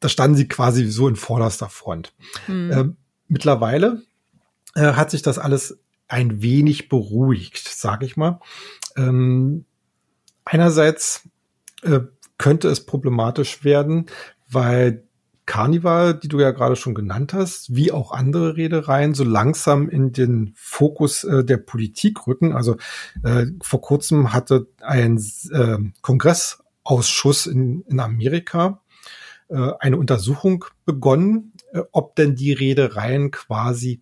da 0.00 0.08
standen 0.08 0.36
sie 0.36 0.48
quasi 0.48 0.86
so 0.86 1.08
in 1.08 1.16
vorderster 1.16 1.68
Front. 1.68 2.12
Hm. 2.46 2.70
Äh, 2.70 2.84
mittlerweile 3.26 4.02
äh, 4.74 4.92
hat 4.92 5.10
sich 5.10 5.22
das 5.22 5.38
alles 5.38 5.78
ein 6.06 6.42
wenig 6.42 6.88
beruhigt, 6.88 7.66
sage 7.66 8.06
ich 8.06 8.16
mal. 8.16 8.38
Ähm, 8.96 9.64
einerseits 10.44 11.28
äh, 11.82 12.00
könnte 12.38 12.68
es 12.68 12.86
problematisch 12.86 13.64
werden, 13.64 14.06
weil 14.48 15.04
Carnival, 15.52 16.14
die 16.14 16.28
du 16.28 16.40
ja 16.40 16.50
gerade 16.50 16.76
schon 16.76 16.94
genannt 16.94 17.34
hast, 17.34 17.76
wie 17.76 17.92
auch 17.92 18.10
andere 18.10 18.56
Redereien, 18.56 19.12
so 19.12 19.22
langsam 19.22 19.90
in 19.90 20.10
den 20.10 20.54
Fokus 20.56 21.24
äh, 21.24 21.44
der 21.44 21.58
Politik 21.58 22.26
rücken. 22.26 22.54
Also 22.54 22.78
äh, 23.22 23.48
vor 23.60 23.82
kurzem 23.82 24.32
hatte 24.32 24.68
ein 24.80 25.22
äh, 25.52 25.76
Kongressausschuss 26.00 27.44
in, 27.44 27.82
in 27.82 28.00
Amerika 28.00 28.80
äh, 29.48 29.72
eine 29.78 29.98
Untersuchung 29.98 30.64
begonnen, 30.86 31.52
äh, 31.74 31.82
ob 31.92 32.16
denn 32.16 32.34
die 32.34 32.54
Reedereien 32.54 33.30
quasi 33.30 34.00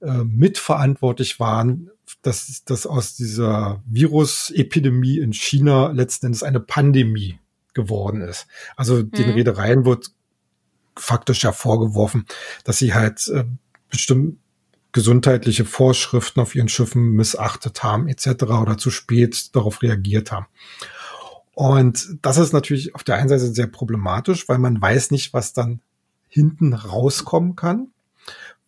äh, 0.00 0.24
mitverantwortlich 0.24 1.38
waren, 1.38 1.90
dass, 2.22 2.64
dass 2.64 2.86
aus 2.86 3.16
dieser 3.16 3.82
Virusepidemie 3.84 5.18
in 5.18 5.34
China 5.34 5.88
letzten 5.88 6.24
Endes 6.24 6.42
eine 6.42 6.60
Pandemie 6.60 7.38
geworden 7.74 8.22
ist. 8.22 8.46
Also 8.76 9.02
den 9.02 9.26
mhm. 9.26 9.34
Reedereien 9.34 9.84
wird 9.84 10.15
faktisch 10.96 11.42
ja 11.42 11.52
vorgeworfen, 11.52 12.26
dass 12.64 12.78
sie 12.78 12.94
halt 12.94 13.28
äh, 13.28 13.44
bestimmt 13.90 14.38
gesundheitliche 14.92 15.66
Vorschriften 15.66 16.40
auf 16.40 16.54
ihren 16.54 16.68
Schiffen 16.68 17.10
missachtet 17.12 17.82
haben 17.82 18.08
etc. 18.08 18.44
oder 18.44 18.78
zu 18.78 18.90
spät 18.90 19.54
darauf 19.54 19.82
reagiert 19.82 20.32
haben. 20.32 20.46
Und 21.52 22.18
das 22.22 22.38
ist 22.38 22.52
natürlich 22.52 22.94
auf 22.94 23.04
der 23.04 23.16
einen 23.16 23.28
Seite 23.28 23.46
sehr 23.46 23.66
problematisch, 23.66 24.48
weil 24.48 24.58
man 24.58 24.80
weiß 24.80 25.10
nicht, 25.10 25.32
was 25.32 25.52
dann 25.52 25.80
hinten 26.28 26.72
rauskommen 26.72 27.56
kann. 27.56 27.88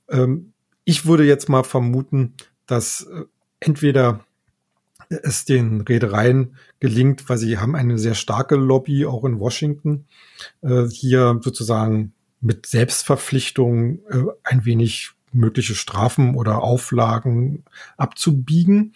Ähm, 0.08 0.52
ich 0.84 1.06
würde 1.06 1.24
jetzt 1.24 1.48
mal 1.48 1.64
vermuten, 1.64 2.34
dass 2.66 3.02
äh, 3.02 3.24
entweder 3.60 4.24
es 5.10 5.44
den 5.44 5.80
Reedereien 5.82 6.56
gelingt, 6.80 7.28
weil 7.28 7.38
sie 7.38 7.58
haben 7.58 7.74
eine 7.74 7.98
sehr 7.98 8.14
starke 8.14 8.56
Lobby 8.56 9.06
auch 9.06 9.24
in 9.24 9.38
Washington, 9.38 10.06
äh, 10.62 10.86
hier 10.86 11.40
sozusagen 11.42 12.12
mit 12.40 12.66
Selbstverpflichtung 12.66 14.00
äh, 14.08 14.24
ein 14.44 14.64
wenig 14.64 15.12
mögliche 15.32 15.74
Strafen 15.74 16.34
oder 16.34 16.62
Auflagen 16.62 17.64
abzubiegen. 17.96 18.94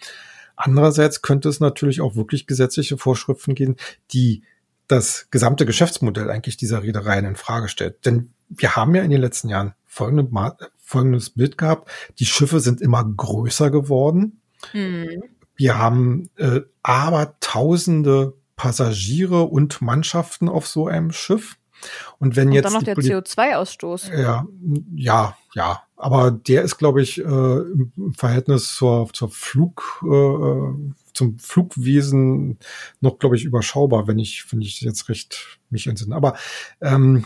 Andererseits 0.56 1.22
könnte 1.22 1.48
es 1.48 1.60
natürlich 1.60 2.00
auch 2.00 2.16
wirklich 2.16 2.46
gesetzliche 2.46 2.98
Vorschriften 2.98 3.54
geben, 3.54 3.76
die 4.12 4.42
das 4.86 5.28
gesamte 5.30 5.66
Geschäftsmodell 5.66 6.30
eigentlich 6.30 6.56
dieser 6.56 6.82
Reedereien 6.82 7.24
in 7.24 7.36
Frage 7.36 7.68
stellt. 7.68 8.04
Denn 8.04 8.32
wir 8.48 8.76
haben 8.76 8.94
ja 8.94 9.02
in 9.02 9.10
den 9.10 9.20
letzten 9.20 9.48
Jahren 9.48 9.74
folgende, 9.86 10.28
folgendes 10.78 11.30
Bild 11.30 11.56
gehabt. 11.58 11.90
Die 12.18 12.26
Schiffe 12.26 12.60
sind 12.60 12.80
immer 12.80 13.04
größer 13.04 13.70
geworden. 13.70 14.38
Mhm. 14.72 15.24
wir 15.56 15.76
haben 15.76 16.30
äh, 16.36 16.60
aber 16.84 17.36
tausende 17.40 18.34
Passagiere 18.54 19.42
und 19.42 19.82
Mannschaften 19.82 20.48
auf 20.48 20.68
so 20.68 20.86
einem 20.86 21.10
Schiff. 21.10 21.56
Und 22.18 22.36
wenn 22.36 22.48
Und 22.48 22.54
jetzt 22.54 22.64
dann 22.64 22.72
noch 22.72 22.82
der 22.82 22.94
Poli- 22.94 23.12
CO2-Ausstoß. 23.14 24.12
ja, 24.16 24.46
ja, 24.94 25.36
ja. 25.54 25.82
Aber 25.96 26.30
der 26.30 26.62
ist, 26.62 26.78
glaube 26.78 27.00
ich, 27.02 27.18
äh, 27.18 27.22
im 27.22 27.92
im 27.96 28.14
Verhältnis 28.14 28.74
zur, 28.74 29.08
zur 29.12 29.30
Flug, 29.30 30.02
äh, 30.04 30.92
zum 31.14 31.38
Flugwesen 31.38 32.58
noch, 33.00 33.18
glaube 33.18 33.36
ich, 33.36 33.44
überschaubar, 33.44 34.06
wenn 34.08 34.18
ich, 34.18 34.44
wenn 34.50 34.60
ich 34.60 34.80
jetzt 34.80 35.08
recht 35.08 35.60
mich 35.70 35.86
entsinne. 35.86 36.16
Aber 36.16 36.36
ähm, 36.80 37.24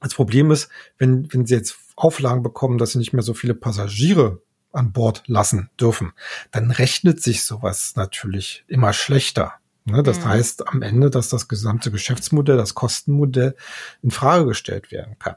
das 0.00 0.14
Problem 0.14 0.50
ist, 0.50 0.68
wenn, 0.98 1.32
wenn 1.32 1.46
sie 1.46 1.54
jetzt 1.54 1.76
Auflagen 1.96 2.42
bekommen, 2.42 2.78
dass 2.78 2.92
sie 2.92 2.98
nicht 2.98 3.12
mehr 3.12 3.22
so 3.22 3.34
viele 3.34 3.54
Passagiere 3.54 4.40
an 4.72 4.92
Bord 4.92 5.22
lassen 5.26 5.70
dürfen, 5.80 6.12
dann 6.50 6.70
rechnet 6.70 7.22
sich 7.22 7.44
sowas 7.44 7.94
natürlich 7.96 8.64
immer 8.68 8.92
schlechter. 8.92 9.54
Ne? 9.86 10.02
Das 10.02 10.20
Mhm. 10.20 10.24
heißt 10.26 10.68
am 10.68 10.82
Ende, 10.82 11.10
dass 11.10 11.28
das 11.28 11.48
gesamte 11.48 11.90
Geschäftsmodell, 11.90 12.56
das 12.56 12.74
Kostenmodell 12.74 13.56
in 14.02 14.10
Frage 14.10 14.46
gestellt 14.46 14.90
werden 14.90 15.16
kann. 15.18 15.36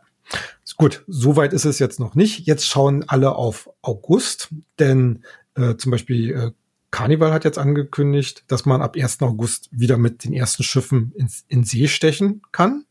Gut, 0.77 1.03
soweit 1.07 1.53
ist 1.53 1.65
es 1.65 1.79
jetzt 1.79 1.99
noch 1.99 2.15
nicht. 2.15 2.45
Jetzt 2.45 2.65
schauen 2.67 3.03
alle 3.07 3.35
auf 3.35 3.69
August, 3.81 4.49
denn 4.77 5.23
äh, 5.55 5.75
zum 5.75 5.91
Beispiel 5.91 6.31
äh, 6.31 6.51
Carnival 6.91 7.33
hat 7.33 7.43
jetzt 7.45 7.57
angekündigt, 7.57 8.43
dass 8.47 8.65
man 8.65 8.81
ab 8.81 8.95
1. 8.95 9.21
August 9.21 9.69
wieder 9.71 9.97
mit 9.97 10.23
den 10.23 10.33
ersten 10.33 10.63
Schiffen 10.63 11.11
ins, 11.15 11.45
in 11.47 11.63
See 11.63 11.87
stechen 11.87 12.41
kann. 12.51 12.85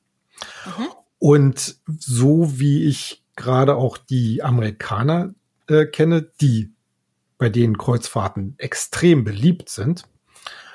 Mhm. 0.67 0.89
Und 1.19 1.77
so 1.99 2.59
wie 2.59 2.85
ich 2.85 3.23
gerade 3.37 3.77
auch 3.77 3.99
die 3.99 4.43
Amerikaner 4.43 5.35
äh, 5.69 5.87
kenne, 5.87 6.23
die 6.41 6.71
bei 7.39 7.49
denen 7.49 7.79
Kreuzfahrten 7.79 8.55
extrem 8.59 9.25
beliebt 9.25 9.69
sind 9.69 10.05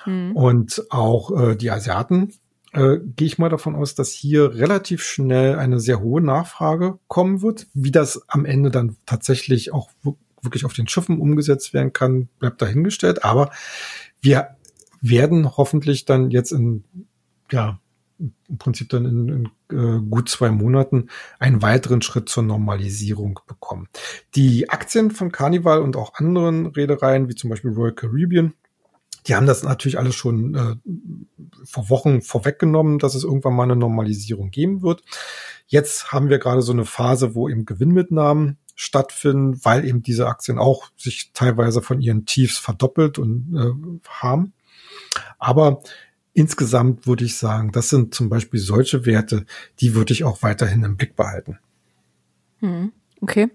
Hm. 0.03 0.35
und 0.35 0.85
auch 0.89 1.31
äh, 1.37 1.55
die 1.55 1.71
Asiaten, 1.71 2.33
äh, 2.73 2.97
gehe 3.15 3.27
ich 3.27 3.37
mal 3.37 3.49
davon 3.49 3.75
aus, 3.75 3.95
dass 3.95 4.11
hier 4.11 4.55
relativ 4.55 5.03
schnell 5.03 5.57
eine 5.57 5.79
sehr 5.79 5.99
hohe 6.01 6.21
Nachfrage 6.21 6.97
kommen 7.07 7.41
wird. 7.41 7.67
Wie 7.73 7.91
das 7.91 8.27
am 8.27 8.45
Ende 8.45 8.71
dann 8.71 8.97
tatsächlich 9.05 9.71
auch 9.73 9.89
wir- 10.01 10.15
wirklich 10.41 10.65
auf 10.65 10.73
den 10.73 10.87
Schiffen 10.87 11.19
umgesetzt 11.19 11.73
werden 11.73 11.93
kann, 11.93 12.27
bleibt 12.39 12.61
dahingestellt. 12.61 13.23
Aber 13.23 13.51
wir 14.21 14.49
werden 15.01 15.55
hoffentlich 15.55 16.05
dann 16.05 16.31
jetzt 16.31 16.51
in, 16.51 16.83
ja, 17.51 17.79
im 18.19 18.57
Prinzip 18.57 18.89
dann 18.89 19.05
in, 19.05 19.29
in 19.69 19.77
äh, 19.77 20.01
gut 20.09 20.29
zwei 20.29 20.49
Monaten 20.49 21.09
einen 21.39 21.61
weiteren 21.61 22.01
Schritt 22.01 22.29
zur 22.29 22.43
Normalisierung 22.43 23.39
bekommen. 23.47 23.87
Die 24.35 24.69
Aktien 24.69 25.11
von 25.11 25.31
Carnival 25.31 25.81
und 25.81 25.95
auch 25.95 26.15
anderen 26.15 26.67
Reedereien, 26.67 27.29
wie 27.29 27.35
zum 27.35 27.49
Beispiel 27.49 27.71
Royal 27.71 27.93
Caribbean, 27.93 28.53
die 29.27 29.35
haben 29.35 29.47
das 29.47 29.63
natürlich 29.63 29.97
alles 29.97 30.15
schon 30.15 30.55
äh, 30.55 30.75
vor 31.65 31.89
Wochen 31.89 32.21
vorweggenommen, 32.21 32.99
dass 32.99 33.15
es 33.15 33.23
irgendwann 33.23 33.55
mal 33.55 33.63
eine 33.63 33.75
Normalisierung 33.75 34.51
geben 34.51 34.81
wird. 34.81 35.03
Jetzt 35.67 36.11
haben 36.11 36.29
wir 36.29 36.39
gerade 36.39 36.61
so 36.61 36.73
eine 36.73 36.85
Phase, 36.85 37.35
wo 37.35 37.47
eben 37.47 37.65
Gewinnmitnahmen 37.65 38.57
stattfinden, 38.75 39.63
weil 39.63 39.85
eben 39.85 40.01
diese 40.01 40.27
Aktien 40.27 40.57
auch 40.57 40.89
sich 40.97 41.31
teilweise 41.33 41.81
von 41.81 42.01
ihren 42.01 42.25
Tiefs 42.25 42.57
verdoppelt 42.57 43.19
und 43.19 43.55
äh, 43.55 44.09
haben. 44.09 44.53
Aber 45.37 45.81
insgesamt 46.33 47.05
würde 47.07 47.25
ich 47.25 47.37
sagen, 47.37 47.71
das 47.71 47.89
sind 47.89 48.13
zum 48.13 48.29
Beispiel 48.29 48.59
solche 48.59 49.05
Werte, 49.05 49.45
die 49.79 49.95
würde 49.95 50.13
ich 50.13 50.23
auch 50.23 50.41
weiterhin 50.41 50.83
im 50.83 50.97
Blick 50.97 51.15
behalten. 51.15 51.59
Hm. 52.59 52.91
Okay. 53.23 53.49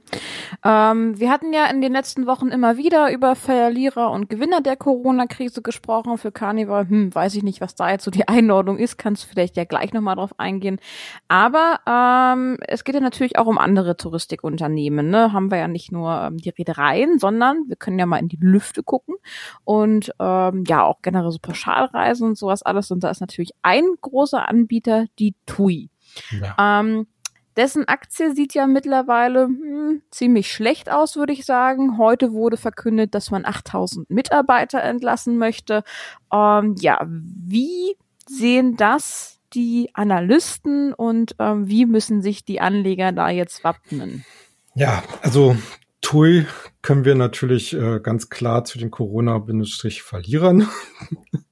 Ähm, 0.65 1.21
wir 1.21 1.31
hatten 1.31 1.53
ja 1.53 1.67
in 1.67 1.83
den 1.83 1.93
letzten 1.93 2.27
Wochen 2.27 2.49
immer 2.49 2.79
wieder 2.79 3.13
über 3.13 3.37
Verlierer 3.37 4.11
und 4.13 4.31
Gewinner 4.31 4.63
der 4.63 4.77
Corona-Krise 4.77 5.61
gesprochen. 5.61 6.17
Für 6.17 6.33
Carnival, 6.33 6.89
hm, 6.89 7.15
weiß 7.15 7.35
ich 7.35 7.43
nicht, 7.43 7.61
was 7.61 7.75
da 7.75 7.91
jetzt 7.91 8.05
so 8.05 8.11
die 8.11 8.27
Einordnung 8.29 8.79
ist, 8.79 8.97
kannst 8.97 9.25
du 9.25 9.29
vielleicht 9.29 9.59
ja 9.59 9.65
gleich 9.65 9.93
nochmal 9.93 10.17
drauf 10.17 10.31
eingehen. 10.39 10.81
Aber 11.29 11.81
ähm, 11.87 12.57
es 12.67 12.83
geht 12.83 12.95
ja 12.95 13.03
natürlich 13.03 13.39
auch 13.39 13.45
um 13.45 13.59
andere 13.59 13.99
Touristikunternehmen. 13.99 15.11
Ne? 15.11 15.35
Haben 15.35 15.51
wir 15.51 15.59
ja 15.59 15.69
nicht 15.69 15.93
nur 15.93 16.19
ähm, 16.19 16.39
die 16.39 16.49
Reedereien, 16.49 17.19
sondern 17.19 17.65
wir 17.69 17.77
können 17.77 17.99
ja 17.99 18.07
mal 18.07 18.21
in 18.21 18.29
die 18.29 18.39
Lüfte 18.41 18.83
gucken 18.83 19.17
und 19.65 20.15
ähm, 20.19 20.65
ja 20.67 20.83
auch 20.85 21.03
generell 21.03 21.31
so 21.31 21.41
Pauschalreisen 21.43 22.27
und 22.27 22.39
sowas 22.39 22.63
alles. 22.63 22.91
Und 22.91 23.05
da 23.05 23.11
ist 23.11 23.21
natürlich 23.21 23.53
ein 23.61 23.85
großer 24.01 24.49
Anbieter, 24.49 25.05
die 25.19 25.35
TUI. 25.45 25.91
Ja. 26.41 26.81
Ähm, 26.81 27.07
dessen 27.59 27.87
Aktie 27.87 28.35
sieht 28.35 28.55
ja 28.55 28.67
mittlerweile 28.67 29.45
hm, 29.45 30.01
ziemlich 30.11 30.51
schlecht 30.51 30.91
aus, 30.91 31.17
würde 31.17 31.33
ich 31.33 31.45
sagen. 31.45 31.99
Heute 31.99 32.33
wurde 32.33 32.57
verkündet, 32.57 33.15
dass 33.15 33.31
man 33.31 33.45
8000 33.45 34.09
Mitarbeiter 34.09 34.83
entlassen 34.83 35.37
möchte. 35.37 35.83
Ähm, 36.33 36.77
ja, 36.79 37.05
wie 37.07 37.97
sehen 38.27 38.77
das 38.77 39.41
die 39.53 39.91
Analysten 39.93 40.95
und 40.95 41.35
ähm, 41.39 41.69
wie 41.69 41.85
müssen 41.85 42.23
sich 42.23 42.45
die 42.45 42.61
Anleger 42.61 43.13
da 43.13 43.29
jetzt 43.29 43.65
wappnen? 43.65 44.25
Ja, 44.75 45.03
also 45.23 45.57
TUI 46.01 46.47
können 46.81 47.05
wir 47.05 47.17
natürlich 47.17 47.75
äh, 47.75 47.99
ganz 48.01 48.31
klar 48.31 48.65
zu 48.65 48.79
den 48.79 48.91
Corona-Verlierern 48.91 50.69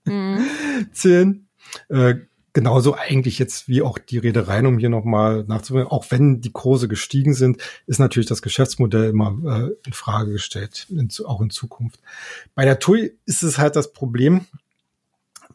Mhm. 0.04 0.46
zählen. 0.92 1.48
Äh, 1.88 2.14
genauso 2.56 2.94
eigentlich 2.94 3.38
jetzt 3.38 3.68
wie 3.68 3.82
auch 3.82 3.98
die 3.98 4.16
Reedereien, 4.16 4.64
um 4.64 4.78
hier 4.78 4.88
nochmal 4.88 5.44
nachzudenken. 5.46 5.90
Auch 5.90 6.06
wenn 6.08 6.40
die 6.40 6.52
Kurse 6.52 6.88
gestiegen 6.88 7.34
sind, 7.34 7.60
ist 7.86 8.00
natürlich 8.00 8.30
das 8.30 8.40
Geschäftsmodell 8.40 9.10
immer 9.10 9.36
äh, 9.44 9.76
in 9.86 9.92
Frage 9.92 10.32
gestellt, 10.32 10.86
in, 10.88 11.10
auch 11.26 11.42
in 11.42 11.50
Zukunft. 11.50 12.00
Bei 12.54 12.64
der 12.64 12.78
TUI 12.78 13.12
ist 13.26 13.42
es 13.42 13.58
halt 13.58 13.76
das 13.76 13.92
Problem, 13.92 14.46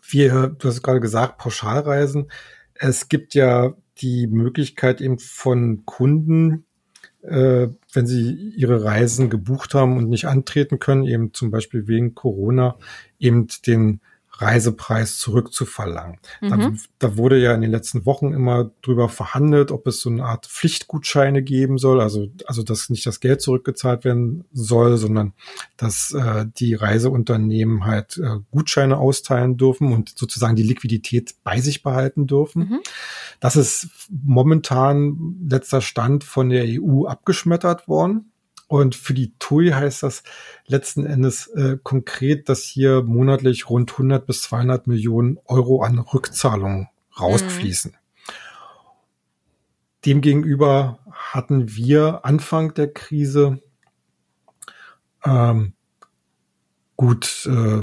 wir, 0.07 0.49
du 0.49 0.67
hast 0.67 0.83
gerade 0.83 0.99
gesagt, 0.99 1.39
Pauschalreisen. 1.39 2.29
Es 2.75 3.09
gibt 3.09 3.33
ja 3.33 3.73
die 3.97 4.27
Möglichkeit 4.27 5.01
eben 5.01 5.17
von 5.17 5.87
Kunden, 5.87 6.65
äh, 7.23 7.67
wenn 7.93 8.05
sie 8.05 8.53
ihre 8.55 8.83
Reisen 8.83 9.31
gebucht 9.31 9.73
haben 9.73 9.97
und 9.97 10.07
nicht 10.07 10.25
antreten 10.25 10.77
können, 10.77 11.07
eben 11.07 11.33
zum 11.33 11.49
Beispiel 11.49 11.87
wegen 11.87 12.13
Corona, 12.13 12.77
eben 13.17 13.47
den 13.65 14.01
Reisepreis 14.41 15.17
zurückzuverlangen. 15.17 16.17
Da, 16.41 16.57
Mhm. 16.57 16.79
da 16.99 17.17
wurde 17.17 17.37
ja 17.37 17.53
in 17.53 17.61
den 17.61 17.71
letzten 17.71 18.05
Wochen 18.05 18.33
immer 18.33 18.71
drüber 18.81 19.09
verhandelt, 19.09 19.71
ob 19.71 19.87
es 19.87 20.01
so 20.01 20.09
eine 20.09 20.23
Art 20.25 20.47
Pflichtgutscheine 20.47 21.43
geben 21.43 21.77
soll, 21.77 22.01
also, 22.01 22.27
also 22.45 22.63
dass 22.63 22.89
nicht 22.89 23.05
das 23.05 23.19
Geld 23.19 23.41
zurückgezahlt 23.41 24.03
werden 24.03 24.45
soll, 24.51 24.97
sondern 24.97 25.33
dass 25.77 26.11
äh, 26.13 26.45
die 26.57 26.73
Reiseunternehmen 26.73 27.85
halt 27.85 28.17
äh, 28.17 28.39
Gutscheine 28.51 28.97
austeilen 28.97 29.57
dürfen 29.57 29.93
und 29.93 30.17
sozusagen 30.17 30.55
die 30.55 30.63
Liquidität 30.63 31.35
bei 31.43 31.61
sich 31.61 31.83
behalten 31.83 32.27
dürfen. 32.27 32.69
Mhm. 32.69 32.79
Das 33.39 33.55
ist 33.55 33.89
momentan 34.11 35.35
letzter 35.47 35.81
Stand 35.81 36.23
von 36.23 36.49
der 36.49 36.65
EU 36.67 37.05
abgeschmettert 37.05 37.87
worden. 37.87 38.30
Und 38.71 38.95
für 38.95 39.13
die 39.13 39.33
TUI 39.37 39.71
heißt 39.71 40.01
das 40.01 40.23
letzten 40.65 41.05
Endes 41.05 41.47
äh, 41.47 41.77
konkret, 41.83 42.47
dass 42.47 42.63
hier 42.63 43.03
monatlich 43.03 43.69
rund 43.69 43.91
100 43.91 44.25
bis 44.25 44.43
200 44.43 44.87
Millionen 44.87 45.37
Euro 45.43 45.81
an 45.81 45.99
Rückzahlungen 45.99 46.87
rausfließen. 47.19 47.97
Demgegenüber 50.05 50.99
hatten 51.11 51.75
wir 51.75 52.23
Anfang 52.23 52.73
der 52.73 52.93
Krise 52.93 53.61
ähm, 55.25 55.73
gut, 56.95 57.45
äh, 57.47 57.81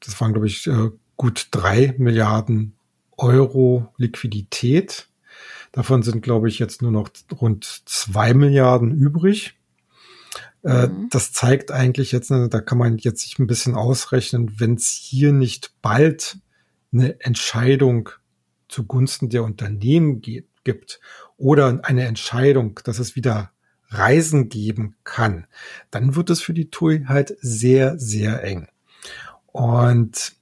das 0.00 0.20
waren 0.20 0.34
glaube 0.34 0.48
ich 0.48 0.66
äh, 0.66 0.90
gut 1.16 1.48
drei 1.50 1.94
Milliarden 1.96 2.76
Euro 3.16 3.88
Liquidität. 3.96 5.08
Davon 5.72 6.02
sind, 6.02 6.20
glaube 6.20 6.50
ich, 6.50 6.58
jetzt 6.58 6.82
nur 6.82 6.90
noch 6.90 7.08
rund 7.40 7.64
zwei 7.86 8.34
Milliarden 8.34 8.92
übrig. 8.92 9.56
Äh, 10.62 10.88
Mhm. 10.88 11.08
Das 11.10 11.32
zeigt 11.32 11.70
eigentlich 11.70 12.12
jetzt, 12.12 12.30
ne, 12.30 12.48
da 12.48 12.60
kann 12.60 12.78
man 12.78 12.98
jetzt 12.98 13.22
sich 13.22 13.38
ein 13.38 13.46
bisschen 13.46 13.74
ausrechnen, 13.74 14.60
wenn 14.60 14.74
es 14.74 14.88
hier 14.88 15.32
nicht 15.32 15.74
bald 15.82 16.38
eine 16.92 17.20
Entscheidung 17.20 18.10
zugunsten 18.68 19.28
der 19.28 19.44
Unternehmen 19.44 20.20
geht, 20.20 20.48
gibt 20.64 21.00
oder 21.36 21.80
eine 21.82 22.04
Entscheidung, 22.04 22.80
dass 22.84 22.98
es 22.98 23.16
wieder 23.16 23.50
Reisen 23.88 24.48
geben 24.48 24.94
kann, 25.02 25.46
dann 25.90 26.14
wird 26.14 26.30
es 26.30 26.40
für 26.40 26.54
die 26.54 26.70
TUI 26.70 27.04
halt 27.06 27.36
sehr, 27.40 27.98
sehr 27.98 28.44
eng. 28.44 28.68
Und 29.46 30.34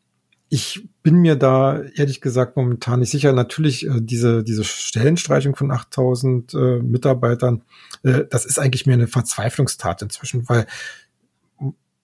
ich 0.51 0.89
bin 1.03 1.17
mir 1.17 1.37
da 1.37 1.83
ehrlich 1.95 2.21
gesagt 2.21 2.57
momentan 2.57 3.01
nicht 3.01 3.11
sicher. 3.11 3.33
Natürlich 3.33 3.87
äh, 3.87 4.01
diese 4.01 4.43
diese 4.43 4.65
Stellenstreichung 4.65 5.57
von 5.57 5.71
8000 5.71 6.55
äh, 6.55 6.57
Mitarbeitern, 6.81 7.63
äh, 8.03 8.25
das 8.29 8.47
ist 8.47 8.59
eigentlich 8.59 8.87
mehr 8.87 8.95
eine 8.95 9.09
Verzweiflungstat 9.09 10.03
inzwischen, 10.03 10.49
weil 10.49 10.67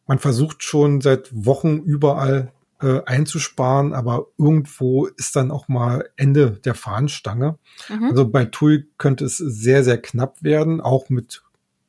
man 0.06 0.18
versucht 0.18 0.62
schon 0.62 1.00
seit 1.00 1.30
Wochen 1.32 1.78
überall 1.78 2.52
äh, 2.80 3.00
einzusparen, 3.06 3.94
aber 3.94 4.26
irgendwo 4.36 5.06
ist 5.06 5.36
dann 5.36 5.50
auch 5.50 5.68
mal 5.68 6.10
Ende 6.16 6.60
der 6.64 6.74
Fahnenstange. 6.74 7.58
Mhm. 7.88 8.04
Also 8.04 8.28
bei 8.28 8.44
TUI 8.44 8.84
könnte 8.98 9.24
es 9.24 9.38
sehr 9.38 9.84
sehr 9.84 10.00
knapp 10.00 10.42
werden, 10.42 10.80
auch 10.80 11.08
mit 11.08 11.42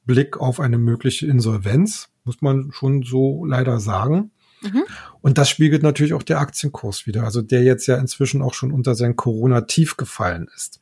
Blick 0.05 0.37
auf 0.37 0.59
eine 0.59 0.77
mögliche 0.77 1.27
Insolvenz, 1.27 2.09
muss 2.23 2.41
man 2.41 2.71
schon 2.71 3.03
so 3.03 3.43
leider 3.45 3.79
sagen. 3.79 4.31
Mhm. 4.65 4.83
Und 5.21 5.37
das 5.37 5.49
spiegelt 5.49 5.83
natürlich 5.83 6.13
auch 6.13 6.23
der 6.23 6.39
Aktienkurs 6.39 7.07
wieder, 7.07 7.23
also 7.23 7.41
der 7.41 7.63
jetzt 7.63 7.87
ja 7.87 7.97
inzwischen 7.97 8.41
auch 8.41 8.53
schon 8.53 8.71
unter 8.71 8.95
sein 8.95 9.15
Corona-Tief 9.15 9.97
gefallen 9.97 10.47
ist. 10.55 10.81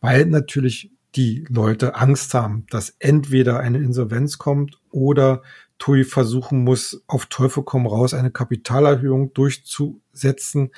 Weil 0.00 0.26
natürlich 0.26 0.90
die 1.16 1.44
Leute 1.48 1.96
Angst 1.96 2.34
haben, 2.34 2.66
dass 2.70 2.94
entweder 2.98 3.60
eine 3.60 3.78
Insolvenz 3.78 4.38
kommt 4.38 4.78
oder 4.90 5.42
TUI 5.78 6.04
versuchen 6.04 6.64
muss, 6.64 7.02
auf 7.06 7.26
Teufel 7.26 7.62
komm 7.62 7.86
raus 7.86 8.14
eine 8.14 8.30
Kapitalerhöhung 8.30 9.32
durchzusetzen, 9.32 10.70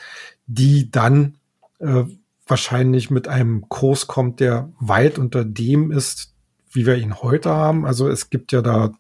die 0.46 0.90
dann 0.90 1.38
äh, 1.79 2.05
wahrscheinlich 2.46 3.11
mit 3.11 3.29
einem 3.29 3.68
Kurs 3.68 4.07
kommt, 4.07 4.40
der 4.40 4.70
weit 4.79 5.18
unter 5.18 5.44
dem 5.44 5.90
ist, 5.90 6.35
wie 6.72 6.87
wir 6.87 6.96
ihn 6.96 7.16
heute 7.16 7.50
haben. 7.50 7.87
Also 7.87 8.09
es 8.09 8.31
gibt 8.31 8.53
ja 8.53 8.62
da 8.62 8.92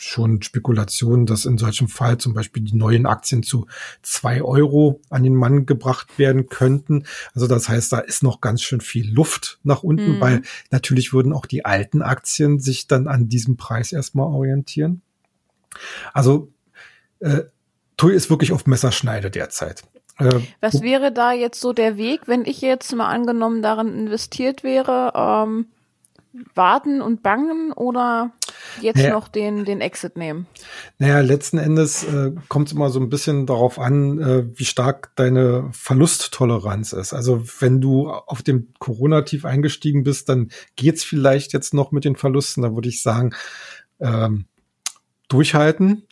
schon 0.00 0.40
Spekulationen, 0.42 1.26
dass 1.26 1.44
in 1.44 1.58
solchem 1.58 1.88
Fall 1.88 2.18
zum 2.18 2.32
Beispiel 2.32 2.62
die 2.62 2.74
neuen 2.74 3.06
Aktien 3.06 3.42
zu 3.42 3.66
zwei 4.02 4.42
Euro 4.42 5.00
an 5.10 5.22
den 5.22 5.34
Mann 5.34 5.66
gebracht 5.66 6.18
werden 6.18 6.48
könnten. 6.48 7.04
Also 7.34 7.46
das 7.46 7.68
heißt, 7.68 7.92
da 7.92 7.98
ist 7.98 8.22
noch 8.22 8.40
ganz 8.40 8.62
schön 8.62 8.80
viel 8.80 9.12
Luft 9.12 9.58
nach 9.62 9.82
unten, 9.82 10.16
mhm. 10.16 10.20
weil 10.20 10.42
natürlich 10.70 11.12
würden 11.12 11.32
auch 11.32 11.44
die 11.44 11.64
alten 11.64 12.00
Aktien 12.00 12.60
sich 12.60 12.86
dann 12.86 13.08
an 13.08 13.28
diesem 13.28 13.56
Preis 13.56 13.92
erstmal 13.92 14.26
orientieren. 14.26 15.02
Also 16.14 16.50
äh, 17.20 17.42
TUI 17.96 18.14
ist 18.14 18.30
wirklich 18.30 18.52
auf 18.52 18.66
Messerschneide 18.66 19.30
derzeit. 19.30 19.82
Äh, 20.18 20.40
Was 20.60 20.80
wäre 20.80 21.12
da 21.12 21.32
jetzt 21.32 21.60
so 21.60 21.74
der 21.74 21.98
Weg, 21.98 22.22
wenn 22.26 22.46
ich 22.46 22.62
jetzt 22.62 22.94
mal 22.94 23.08
angenommen 23.08 23.60
darin 23.60 23.94
investiert 23.94 24.64
wäre? 24.64 25.12
Ähm 25.14 25.66
warten 26.54 27.00
und 27.00 27.22
bangen 27.22 27.72
oder 27.72 28.32
jetzt 28.80 28.98
naja, 28.98 29.10
noch 29.10 29.28
den, 29.28 29.64
den 29.64 29.80
Exit 29.80 30.16
nehmen? 30.16 30.46
Naja, 30.98 31.20
letzten 31.20 31.58
Endes 31.58 32.04
äh, 32.04 32.32
kommt 32.48 32.68
es 32.68 32.74
immer 32.74 32.90
so 32.90 33.00
ein 33.00 33.08
bisschen 33.08 33.46
darauf 33.46 33.78
an, 33.78 34.18
äh, 34.20 34.58
wie 34.58 34.64
stark 34.64 35.12
deine 35.16 35.68
Verlusttoleranz 35.72 36.92
ist. 36.92 37.12
Also 37.12 37.42
wenn 37.60 37.80
du 37.80 38.10
auf 38.10 38.42
dem 38.42 38.72
Corona-Tief 38.78 39.44
eingestiegen 39.44 40.02
bist, 40.02 40.28
dann 40.28 40.50
geht's 40.76 41.04
vielleicht 41.04 41.52
jetzt 41.52 41.74
noch 41.74 41.92
mit 41.92 42.04
den 42.04 42.16
Verlusten. 42.16 42.62
Da 42.62 42.74
würde 42.74 42.88
ich 42.88 43.02
sagen, 43.02 43.34
ähm, 44.00 44.46
durchhalten. 45.28 46.06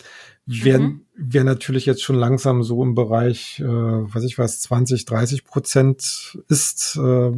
Wer, 0.51 0.79
mhm. 0.79 1.05
wer 1.15 1.45
natürlich 1.45 1.85
jetzt 1.85 2.03
schon 2.03 2.17
langsam 2.17 2.63
so 2.63 2.83
im 2.83 2.95
Bereich, 2.95 3.61
äh, 3.61 3.65
was 3.67 4.25
ich 4.25 4.39
weiß, 4.39 4.61
20, 4.63 5.05
30 5.05 5.45
Prozent 5.45 6.39
ist, 6.49 6.97
äh, 6.97 7.33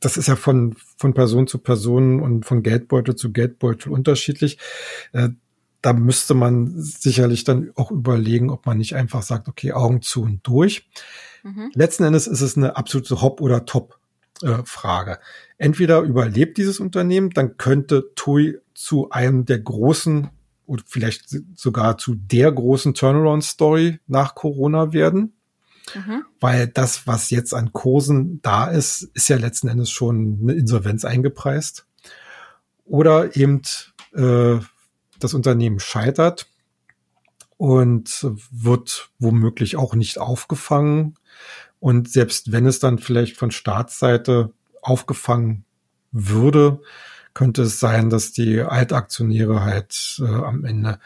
das 0.00 0.16
ist 0.16 0.28
ja 0.28 0.36
von, 0.36 0.76
von 0.96 1.14
Person 1.14 1.46
zu 1.46 1.58
Person 1.58 2.20
und 2.20 2.44
von 2.46 2.62
Geldbeutel 2.62 3.16
zu 3.16 3.32
Geldbeutel 3.32 3.92
unterschiedlich. 3.92 4.58
Äh, 5.12 5.30
da 5.82 5.92
müsste 5.92 6.34
man 6.34 6.72
sicherlich 6.76 7.44
dann 7.44 7.70
auch 7.76 7.90
überlegen, 7.90 8.50
ob 8.50 8.66
man 8.66 8.78
nicht 8.78 8.96
einfach 8.96 9.22
sagt, 9.22 9.48
okay, 9.48 9.72
Augen 9.72 10.02
zu 10.02 10.22
und 10.22 10.46
durch. 10.46 10.88
Mhm. 11.44 11.70
Letzten 11.74 12.04
Endes 12.04 12.26
ist 12.26 12.40
es 12.40 12.56
eine 12.56 12.76
absolute 12.76 13.20
Hop- 13.22 13.40
oder 13.40 13.64
Top-Frage. 13.64 15.12
Äh, 15.12 15.16
Entweder 15.58 16.00
überlebt 16.00 16.58
dieses 16.58 16.80
Unternehmen, 16.80 17.30
dann 17.30 17.56
könnte 17.56 18.12
TUI 18.14 18.58
zu 18.74 19.10
einem 19.10 19.44
der 19.44 19.60
großen 19.60 20.30
oder 20.66 20.82
vielleicht 20.86 21.34
sogar 21.56 21.96
zu 21.96 22.14
der 22.14 22.52
großen 22.52 22.94
Turnaround-Story 22.94 24.00
nach 24.06 24.34
Corona 24.34 24.92
werden. 24.92 25.37
Mhm. 25.94 26.24
Weil 26.40 26.68
das, 26.68 27.06
was 27.06 27.30
jetzt 27.30 27.54
an 27.54 27.72
Kursen 27.72 28.40
da 28.42 28.66
ist, 28.66 29.02
ist 29.14 29.28
ja 29.28 29.36
letzten 29.36 29.68
Endes 29.68 29.90
schon 29.90 30.38
eine 30.42 30.52
Insolvenz 30.52 31.04
eingepreist. 31.04 31.86
Oder 32.84 33.36
eben 33.36 33.62
äh, 34.14 34.58
das 35.18 35.34
Unternehmen 35.34 35.80
scheitert 35.80 36.46
und 37.56 38.26
wird 38.50 39.10
womöglich 39.18 39.76
auch 39.76 39.94
nicht 39.94 40.18
aufgefangen. 40.18 41.16
Und 41.80 42.10
selbst 42.10 42.52
wenn 42.52 42.66
es 42.66 42.78
dann 42.78 42.98
vielleicht 42.98 43.36
von 43.36 43.50
Staatsseite 43.50 44.52
aufgefangen 44.80 45.64
würde, 46.12 46.80
könnte 47.34 47.62
es 47.62 47.78
sein, 47.78 48.10
dass 48.10 48.32
die 48.32 48.60
Altaktionäre 48.60 49.62
halt 49.62 50.20
äh, 50.20 50.24
am 50.26 50.64
Ende 50.64 50.98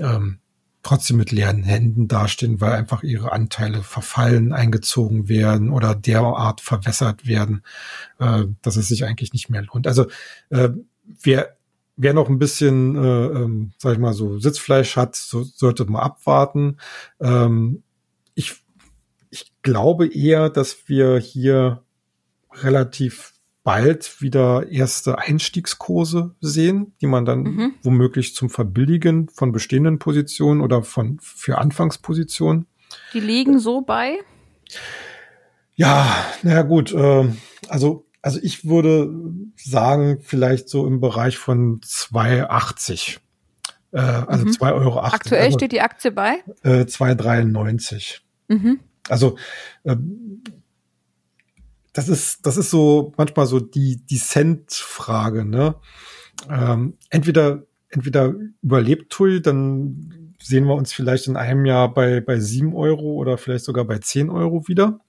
ähm, 0.00 0.38
trotzdem 0.86 1.16
mit 1.16 1.32
leeren 1.32 1.64
Händen 1.64 2.06
dastehen, 2.06 2.60
weil 2.60 2.72
einfach 2.72 3.02
ihre 3.02 3.32
Anteile 3.32 3.82
verfallen, 3.82 4.52
eingezogen 4.52 5.28
werden 5.28 5.70
oder 5.70 5.96
derart 5.96 6.60
verwässert 6.60 7.26
werden, 7.26 7.62
äh, 8.20 8.44
dass 8.62 8.76
es 8.76 8.86
sich 8.86 9.04
eigentlich 9.04 9.32
nicht 9.32 9.50
mehr 9.50 9.62
lohnt. 9.62 9.88
Also 9.88 10.06
äh, 10.50 10.68
wer 11.22 11.56
wer 11.96 12.12
noch 12.12 12.28
ein 12.28 12.38
bisschen, 12.38 12.94
äh, 12.94 13.26
ähm, 13.26 13.72
sag 13.78 13.94
ich 13.94 13.98
mal 13.98 14.12
so, 14.12 14.38
Sitzfleisch 14.38 14.96
hat, 14.96 15.16
so, 15.16 15.42
sollte 15.42 15.86
mal 15.86 16.02
abwarten. 16.02 16.76
Ähm, 17.20 17.82
ich, 18.34 18.62
ich 19.30 19.50
glaube 19.62 20.06
eher, 20.06 20.50
dass 20.50 20.88
wir 20.88 21.18
hier 21.18 21.82
relativ 22.52 23.32
bald 23.66 24.22
wieder 24.22 24.70
erste 24.70 25.18
Einstiegskurse 25.18 26.36
sehen, 26.40 26.94
die 27.00 27.08
man 27.08 27.24
dann 27.24 27.42
mhm. 27.42 27.74
womöglich 27.82 28.32
zum 28.36 28.48
Verbilligen 28.48 29.28
von 29.28 29.50
bestehenden 29.50 29.98
Positionen 29.98 30.60
oder 30.60 30.84
von 30.84 31.18
für 31.20 31.58
Anfangspositionen. 31.58 32.66
Die 33.12 33.18
liegen 33.18 33.58
so 33.58 33.80
bei? 33.80 34.18
Ja, 35.74 36.06
naja 36.44 36.62
gut, 36.62 36.94
äh, 36.94 37.28
also 37.68 38.06
also 38.22 38.38
ich 38.40 38.64
würde 38.68 39.12
sagen, 39.56 40.18
vielleicht 40.20 40.68
so 40.68 40.86
im 40.86 41.00
Bereich 41.00 41.36
von 41.36 41.80
2,80. 41.80 43.18
Äh, 43.90 43.98
also 43.98 44.44
mhm. 44.44 44.50
2,80 44.50 44.74
Euro. 44.74 45.00
Aktuell 45.00 45.44
also, 45.46 45.58
steht 45.58 45.72
die 45.72 45.80
Aktie 45.80 46.12
bei? 46.12 46.44
Äh, 46.62 46.82
2,93. 46.82 48.20
Mhm. 48.46 48.78
Also 49.08 49.36
äh, 49.84 49.96
das 51.96 52.10
ist, 52.10 52.44
das 52.44 52.58
ist 52.58 52.68
so 52.68 53.14
manchmal 53.16 53.46
so 53.46 53.58
die, 53.58 53.96
die 54.04 54.18
Cent-Frage, 54.18 55.46
ne? 55.46 55.76
Ähm, 56.50 56.98
entweder, 57.08 57.62
entweder 57.88 58.34
überlebt 58.62 59.10
TUI, 59.10 59.40
dann 59.40 60.34
sehen 60.38 60.66
wir 60.66 60.74
uns 60.74 60.92
vielleicht 60.92 61.26
in 61.26 61.38
einem 61.38 61.64
Jahr 61.64 61.92
bei, 61.92 62.20
bei 62.20 62.38
sieben 62.38 62.74
Euro 62.74 63.14
oder 63.14 63.38
vielleicht 63.38 63.64
sogar 63.64 63.86
bei 63.86 63.98
zehn 63.98 64.28
Euro 64.28 64.68
wieder. 64.68 65.00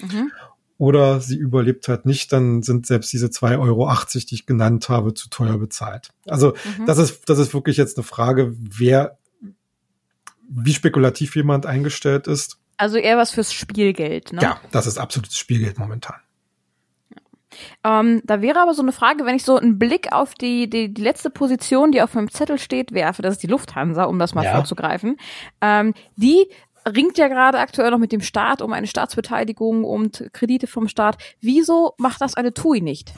Mhm. 0.00 0.30
Oder 0.76 1.20
sie 1.20 1.36
überlebt 1.36 1.88
halt 1.88 2.04
nicht, 2.04 2.30
dann 2.30 2.62
sind 2.62 2.86
selbst 2.86 3.10
diese 3.14 3.30
zwei 3.30 3.56
Euro, 3.56 3.88
achtzig, 3.88 4.26
die 4.26 4.34
ich 4.34 4.44
genannt 4.44 4.90
habe, 4.90 5.14
zu 5.14 5.30
teuer 5.30 5.56
bezahlt. 5.56 6.10
Also, 6.26 6.54
mhm. 6.78 6.84
das 6.84 6.98
ist, 6.98 7.26
das 7.26 7.38
ist 7.38 7.54
wirklich 7.54 7.78
jetzt 7.78 7.96
eine 7.96 8.04
Frage, 8.04 8.54
wer, 8.58 9.16
wie 10.50 10.74
spekulativ 10.74 11.36
jemand 11.36 11.64
eingestellt 11.64 12.26
ist. 12.26 12.58
Also 12.76 12.98
eher 12.98 13.16
was 13.16 13.30
fürs 13.30 13.54
Spielgeld, 13.54 14.34
ne? 14.34 14.42
Ja, 14.42 14.60
das 14.72 14.86
ist 14.86 14.98
absolutes 14.98 15.38
Spielgeld 15.38 15.78
momentan. 15.78 16.16
Ähm, 17.82 18.22
da 18.24 18.40
wäre 18.40 18.60
aber 18.60 18.74
so 18.74 18.82
eine 18.82 18.92
Frage, 18.92 19.24
wenn 19.24 19.36
ich 19.36 19.44
so 19.44 19.56
einen 19.56 19.78
Blick 19.78 20.12
auf 20.12 20.34
die, 20.34 20.68
die, 20.68 20.92
die 20.92 21.02
letzte 21.02 21.30
Position, 21.30 21.92
die 21.92 22.02
auf 22.02 22.14
meinem 22.14 22.30
Zettel 22.30 22.58
steht, 22.58 22.92
werfe, 22.92 23.22
das 23.22 23.34
ist 23.34 23.42
die 23.42 23.48
Lufthansa, 23.48 24.04
um 24.04 24.18
das 24.18 24.34
mal 24.34 24.44
ja. 24.44 24.54
vorzugreifen. 24.54 25.16
Ähm, 25.60 25.94
die 26.16 26.48
ringt 26.86 27.18
ja 27.18 27.28
gerade 27.28 27.58
aktuell 27.58 27.90
noch 27.90 27.98
mit 27.98 28.12
dem 28.12 28.20
Staat 28.20 28.62
um 28.62 28.72
eine 28.72 28.86
Staatsbeteiligung 28.86 29.84
und 29.84 30.28
Kredite 30.32 30.66
vom 30.66 30.88
Staat. 30.88 31.18
Wieso 31.40 31.94
macht 31.98 32.20
das 32.20 32.34
eine 32.34 32.52
TUI 32.52 32.80
nicht? 32.80 33.14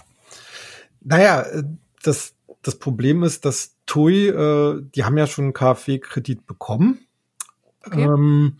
Naja, 1.00 1.42
äh, 1.42 1.64
das, 2.02 2.34
das 2.62 2.78
Problem 2.78 3.22
ist, 3.22 3.44
dass 3.44 3.76
TUI, 3.86 4.28
äh, 4.28 4.82
die 4.94 5.04
haben 5.04 5.18
ja 5.18 5.26
schon 5.26 5.46
einen 5.46 5.54
KfW-Kredit 5.54 6.46
bekommen. 6.46 7.06
Okay. 7.84 8.02
Ähm, 8.02 8.58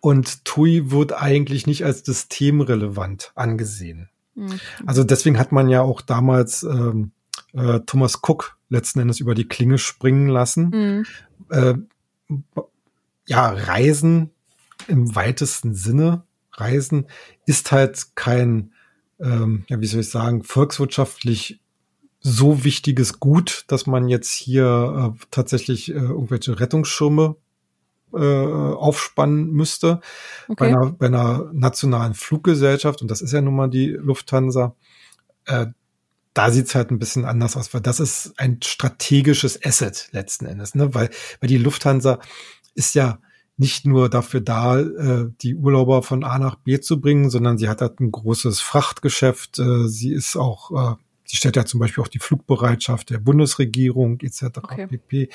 und 0.00 0.44
TUI 0.44 0.90
wird 0.90 1.12
eigentlich 1.12 1.66
nicht 1.66 1.84
als 1.84 2.04
systemrelevant 2.04 3.32
angesehen. 3.34 4.08
Mhm. 4.36 4.60
Also 4.86 5.02
deswegen 5.02 5.38
hat 5.38 5.50
man 5.50 5.68
ja 5.68 5.82
auch 5.82 6.00
damals 6.00 6.62
ähm, 6.62 7.10
äh, 7.52 7.80
Thomas 7.80 8.20
Cook 8.22 8.56
letzten 8.68 9.00
Endes 9.00 9.20
über 9.20 9.34
die 9.34 9.48
Klinge 9.48 9.78
springen 9.78 10.28
lassen. 10.28 10.70
Mhm. 10.70 11.06
Äh, 11.50 11.74
ja, 13.26 13.48
Reisen 13.48 14.30
im 14.88 15.14
weitesten 15.14 15.74
Sinne, 15.74 16.22
Reisen 16.52 17.06
ist 17.44 17.72
halt 17.72 18.14
kein, 18.14 18.72
ähm, 19.18 19.64
ja, 19.68 19.80
wie 19.80 19.86
soll 19.86 20.00
ich 20.00 20.10
sagen, 20.10 20.42
volkswirtschaftlich 20.44 21.60
so 22.20 22.64
wichtiges 22.64 23.20
Gut, 23.20 23.64
dass 23.68 23.86
man 23.86 24.08
jetzt 24.08 24.32
hier 24.32 25.14
äh, 25.14 25.24
tatsächlich 25.30 25.90
äh, 25.90 25.94
irgendwelche 25.94 26.58
Rettungsschirme 26.58 27.36
äh, 28.16 28.74
aufspannen 28.74 29.50
müsste. 29.50 30.00
Okay. 30.48 30.54
Bei, 30.56 30.66
einer, 30.68 30.92
bei 30.92 31.06
einer 31.06 31.50
nationalen 31.52 32.14
Fluggesellschaft, 32.14 33.02
und 33.02 33.10
das 33.10 33.20
ist 33.20 33.32
ja 33.32 33.40
nun 33.40 33.56
mal 33.56 33.68
die 33.68 33.88
Lufthansa, 33.88 34.74
äh, 35.46 35.66
da 36.34 36.50
sieht's 36.50 36.74
halt 36.74 36.90
ein 36.90 36.98
bisschen 36.98 37.24
anders 37.24 37.56
aus, 37.56 37.72
weil 37.72 37.80
das 37.80 37.98
ist 37.98 38.34
ein 38.36 38.58
strategisches 38.62 39.64
Asset 39.64 40.08
letzten 40.12 40.44
Endes, 40.44 40.74
ne? 40.74 40.94
Weil, 40.94 41.08
weil 41.40 41.48
die 41.48 41.56
Lufthansa 41.56 42.18
ist 42.74 42.94
ja 42.94 43.18
nicht 43.56 43.86
nur 43.86 44.10
dafür 44.10 44.40
da, 44.40 44.78
äh, 44.80 45.30
die 45.40 45.54
Urlauber 45.54 46.02
von 46.02 46.24
A 46.24 46.38
nach 46.38 46.56
B 46.56 46.78
zu 46.80 47.00
bringen, 47.00 47.30
sondern 47.30 47.58
sie 47.58 47.68
hat 47.68 47.80
halt 47.80 48.00
ein 48.00 48.12
großes 48.12 48.60
Frachtgeschäft. 48.60 49.58
Äh, 49.58 49.88
sie 49.88 50.12
ist 50.12 50.36
auch, 50.36 50.70
äh, 50.72 50.96
sie 51.24 51.36
stellt 51.36 51.56
ja 51.56 51.64
zum 51.64 51.80
Beispiel 51.80 52.04
auch 52.04 52.08
die 52.08 52.18
Flugbereitschaft 52.18 53.10
der 53.10 53.18
Bundesregierung 53.18 54.20
etc. 54.20 54.58
Okay. 54.58 54.86
pp. 54.86 55.30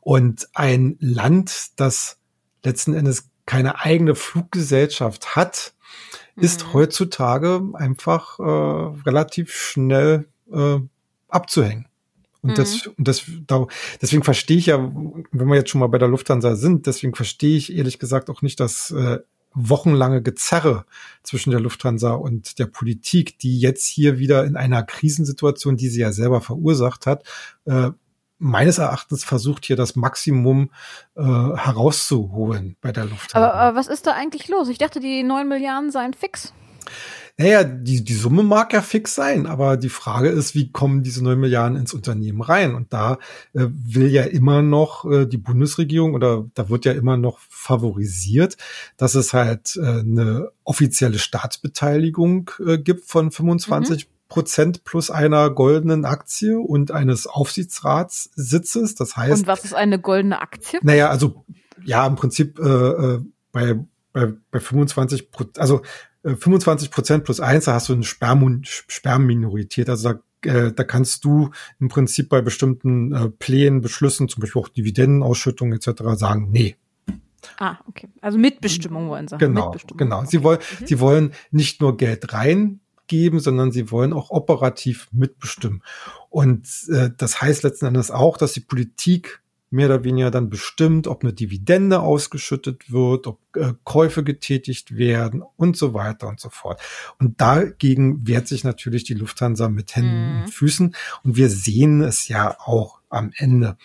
Und 0.00 0.48
ein 0.54 0.96
Land, 0.98 1.78
das 1.78 2.18
letzten 2.64 2.94
Endes 2.94 3.30
keine 3.46 3.80
eigene 3.80 4.14
Fluggesellschaft 4.14 5.34
hat, 5.36 5.74
ist 6.36 6.66
mhm. 6.66 6.72
heutzutage 6.74 7.62
einfach 7.74 8.38
äh, 8.38 8.42
relativ 9.04 9.52
schnell 9.52 10.28
äh, 10.52 10.78
abzuhängen. 11.28 11.86
Und 12.42 12.52
mhm. 12.52 12.54
das, 12.54 12.86
und 12.86 13.08
das, 13.08 13.22
da, 13.46 13.66
deswegen 14.00 14.22
verstehe 14.22 14.56
ich 14.56 14.66
ja, 14.66 14.78
wenn 14.78 15.48
wir 15.48 15.56
jetzt 15.56 15.70
schon 15.70 15.80
mal 15.80 15.88
bei 15.88 15.98
der 15.98 16.08
Lufthansa 16.08 16.56
sind, 16.56 16.86
deswegen 16.86 17.14
verstehe 17.14 17.56
ich 17.56 17.74
ehrlich 17.74 17.98
gesagt 17.98 18.30
auch 18.30 18.42
nicht 18.42 18.60
das 18.60 18.90
äh, 18.92 19.18
wochenlange 19.52 20.22
Gezerre 20.22 20.84
zwischen 21.22 21.50
der 21.50 21.60
Lufthansa 21.60 22.12
und 22.12 22.58
der 22.58 22.66
Politik, 22.66 23.38
die 23.38 23.58
jetzt 23.58 23.86
hier 23.86 24.18
wieder 24.18 24.44
in 24.44 24.56
einer 24.56 24.82
Krisensituation, 24.82 25.76
die 25.76 25.88
sie 25.88 26.00
ja 26.00 26.12
selber 26.12 26.40
verursacht 26.40 27.06
hat, 27.06 27.24
äh, 27.64 27.90
meines 28.40 28.78
Erachtens 28.78 29.22
versucht 29.22 29.64
hier 29.66 29.76
das 29.76 29.94
Maximum 29.94 30.70
äh, 31.14 31.22
herauszuholen 31.22 32.76
bei 32.80 32.90
der 32.90 33.04
Lufthansa. 33.04 33.48
Aber, 33.48 33.54
aber 33.54 33.78
was 33.78 33.86
ist 33.86 34.06
da 34.06 34.12
eigentlich 34.12 34.48
los? 34.48 34.68
Ich 34.68 34.78
dachte, 34.78 34.98
die 34.98 35.22
neun 35.22 35.48
Milliarden 35.48 35.92
seien 35.92 36.14
fix. 36.14 36.52
Naja, 37.36 37.64
die, 37.64 38.04
die 38.04 38.14
Summe 38.14 38.42
mag 38.42 38.72
ja 38.74 38.82
fix 38.82 39.14
sein, 39.14 39.46
aber 39.46 39.78
die 39.78 39.88
Frage 39.88 40.28
ist, 40.28 40.54
wie 40.54 40.72
kommen 40.72 41.02
diese 41.02 41.24
neun 41.24 41.40
Milliarden 41.40 41.78
ins 41.78 41.94
Unternehmen 41.94 42.42
rein? 42.42 42.74
Und 42.74 42.92
da 42.92 43.14
äh, 43.54 43.66
will 43.70 44.08
ja 44.08 44.24
immer 44.24 44.60
noch 44.60 45.10
äh, 45.10 45.26
die 45.26 45.38
Bundesregierung 45.38 46.12
oder 46.12 46.44
da 46.54 46.68
wird 46.68 46.84
ja 46.84 46.92
immer 46.92 47.16
noch 47.16 47.38
favorisiert, 47.38 48.58
dass 48.98 49.14
es 49.14 49.32
halt 49.32 49.76
äh, 49.76 50.00
eine 50.00 50.50
offizielle 50.64 51.18
Staatsbeteiligung 51.18 52.50
äh, 52.66 52.76
gibt 52.76 53.06
von 53.06 53.30
25 53.30 54.06
mhm. 54.06 54.10
Prozent 54.30 54.84
plus 54.84 55.10
einer 55.10 55.50
goldenen 55.50 56.06
Aktie 56.06 56.58
und 56.58 56.90
eines 56.90 57.26
Aufsichtsratssitzes. 57.26 58.94
Das 58.94 59.16
heißt. 59.16 59.42
Und 59.42 59.46
was 59.46 59.66
ist 59.66 59.74
eine 59.74 59.98
goldene 59.98 60.40
Aktie? 60.40 60.80
Naja, 60.82 61.10
also 61.10 61.44
ja, 61.84 62.06
im 62.06 62.16
Prinzip 62.16 62.58
äh, 62.58 62.62
äh 62.62 63.20
bei 63.52 63.76
bei, 64.12 64.32
bei 64.50 64.60
25 64.60 65.30
Prozent, 65.30 65.58
also 65.58 65.82
25 66.24 66.88
äh, 66.88 66.90
Prozent 66.90 67.24
plus 67.24 67.40
eins, 67.40 67.66
da 67.66 67.74
hast 67.74 67.88
du 67.88 67.92
eine 67.92 68.04
Sperm 68.04 68.62
Sperrminorität. 68.64 69.88
Also 69.88 70.14
da, 70.42 70.50
äh, 70.50 70.72
da 70.72 70.84
kannst 70.84 71.24
du 71.24 71.50
im 71.78 71.88
Prinzip 71.88 72.28
bei 72.28 72.40
bestimmten 72.40 73.12
äh, 73.12 73.28
Plänen, 73.28 73.80
Beschlüssen, 73.80 74.28
zum 74.28 74.40
Beispiel 74.40 74.62
auch 74.62 74.68
Dividendenausschüttungen 74.68 75.74
etc. 75.78 76.02
sagen, 76.14 76.48
nee. 76.50 76.76
Ah, 77.58 77.78
okay. 77.88 78.08
Also 78.20 78.38
Mitbestimmung 78.38 79.08
wollen 79.08 79.28
sie. 79.28 79.38
Genau, 79.38 79.74
genau. 79.96 80.24
Sie 80.24 80.42
wollen, 80.42 80.58
mhm. 80.80 80.86
sie 80.86 81.00
wollen 81.00 81.32
nicht 81.50 81.80
nur 81.80 81.96
Geld 81.96 82.32
reingeben, 83.10 83.40
sondern 83.40 83.72
sie 83.72 83.90
wollen 83.90 84.12
auch 84.12 84.30
operativ 84.30 85.08
mitbestimmen. 85.12 85.82
Und 86.28 86.68
äh, 86.88 87.10
das 87.16 87.40
heißt 87.40 87.62
letzten 87.62 87.86
Endes 87.86 88.10
auch, 88.10 88.36
dass 88.36 88.52
die 88.52 88.60
Politik 88.60 89.42
mehr 89.72 89.86
oder 89.86 90.02
weniger 90.02 90.32
dann 90.32 90.50
bestimmt, 90.50 91.06
ob 91.06 91.22
eine 91.22 91.32
Dividende 91.32 92.00
ausgeschüttet 92.00 92.90
wird, 92.90 93.28
ob 93.28 93.38
äh, 93.54 93.74
Käufe 93.84 94.24
getätigt 94.24 94.96
werden 94.96 95.44
und 95.56 95.76
so 95.76 95.94
weiter 95.94 96.26
und 96.26 96.40
so 96.40 96.48
fort. 96.48 96.80
Und 97.20 97.40
dagegen 97.40 98.26
wehrt 98.26 98.48
sich 98.48 98.64
natürlich 98.64 99.04
die 99.04 99.14
Lufthansa 99.14 99.68
mit 99.68 99.94
Händen 99.94 100.34
mhm. 100.34 100.42
und 100.42 100.50
Füßen. 100.50 100.96
Und 101.22 101.36
wir 101.36 101.48
sehen 101.48 102.00
es 102.00 102.26
ja 102.26 102.56
auch 102.58 102.98
am 103.10 103.30
Ende. 103.36 103.76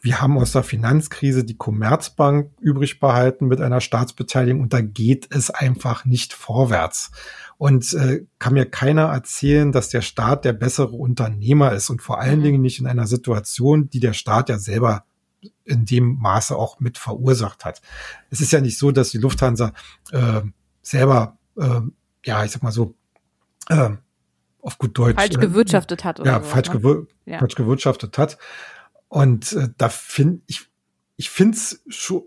Wir 0.00 0.20
haben 0.20 0.38
aus 0.38 0.52
der 0.52 0.62
Finanzkrise 0.62 1.42
die 1.42 1.56
Commerzbank 1.56 2.52
übrig 2.60 3.00
behalten 3.00 3.48
mit 3.48 3.60
einer 3.60 3.80
Staatsbeteiligung 3.80 4.60
und 4.60 4.72
da 4.72 4.80
geht 4.80 5.26
es 5.34 5.50
einfach 5.50 6.04
nicht 6.04 6.34
vorwärts. 6.34 7.10
Und 7.58 7.92
äh, 7.92 8.24
kann 8.38 8.54
mir 8.54 8.66
keiner 8.66 9.06
erzählen, 9.06 9.72
dass 9.72 9.88
der 9.88 10.00
Staat 10.00 10.44
der 10.44 10.52
bessere 10.52 10.92
Unternehmer 10.92 11.72
ist 11.72 11.90
und 11.90 12.00
vor 12.00 12.20
allen 12.20 12.38
mhm. 12.38 12.44
Dingen 12.44 12.62
nicht 12.62 12.78
in 12.78 12.86
einer 12.86 13.06
Situation, 13.08 13.90
die 13.90 14.00
der 14.00 14.12
Staat 14.12 14.48
ja 14.48 14.58
selber 14.58 15.04
in 15.64 15.84
dem 15.84 16.18
Maße 16.20 16.56
auch 16.56 16.80
mit 16.80 16.98
verursacht 16.98 17.64
hat. 17.64 17.82
Es 18.30 18.40
ist 18.40 18.52
ja 18.52 18.60
nicht 18.60 18.78
so, 18.78 18.90
dass 18.92 19.10
die 19.10 19.18
Lufthansa 19.18 19.72
äh, 20.12 20.42
selber, 20.82 21.36
äh, 21.56 21.80
ja, 22.24 22.44
ich 22.44 22.52
sag 22.52 22.62
mal 22.62 22.72
so, 22.72 22.94
äh, 23.68 23.90
auf 24.60 24.78
gut 24.78 24.96
Deutsch. 24.96 25.16
Falsch 25.16 25.36
äh, 25.36 25.40
gewirtschaftet 25.40 26.04
hat. 26.04 26.20
Oder 26.20 26.32
ja, 26.32 26.42
so, 26.42 26.48
falsch, 26.48 26.68
ne? 26.68 26.80
gewir 26.80 27.06
ja. 27.26 27.38
falsch 27.38 27.54
gewirtschaftet 27.54 28.18
hat. 28.18 28.38
Und 29.08 29.52
äh, 29.52 29.68
da 29.76 29.88
finde 29.88 30.42
ich, 30.46 30.66
ich 31.16 31.30
finde 31.30 31.56
es 31.56 31.82
schon, 31.88 32.22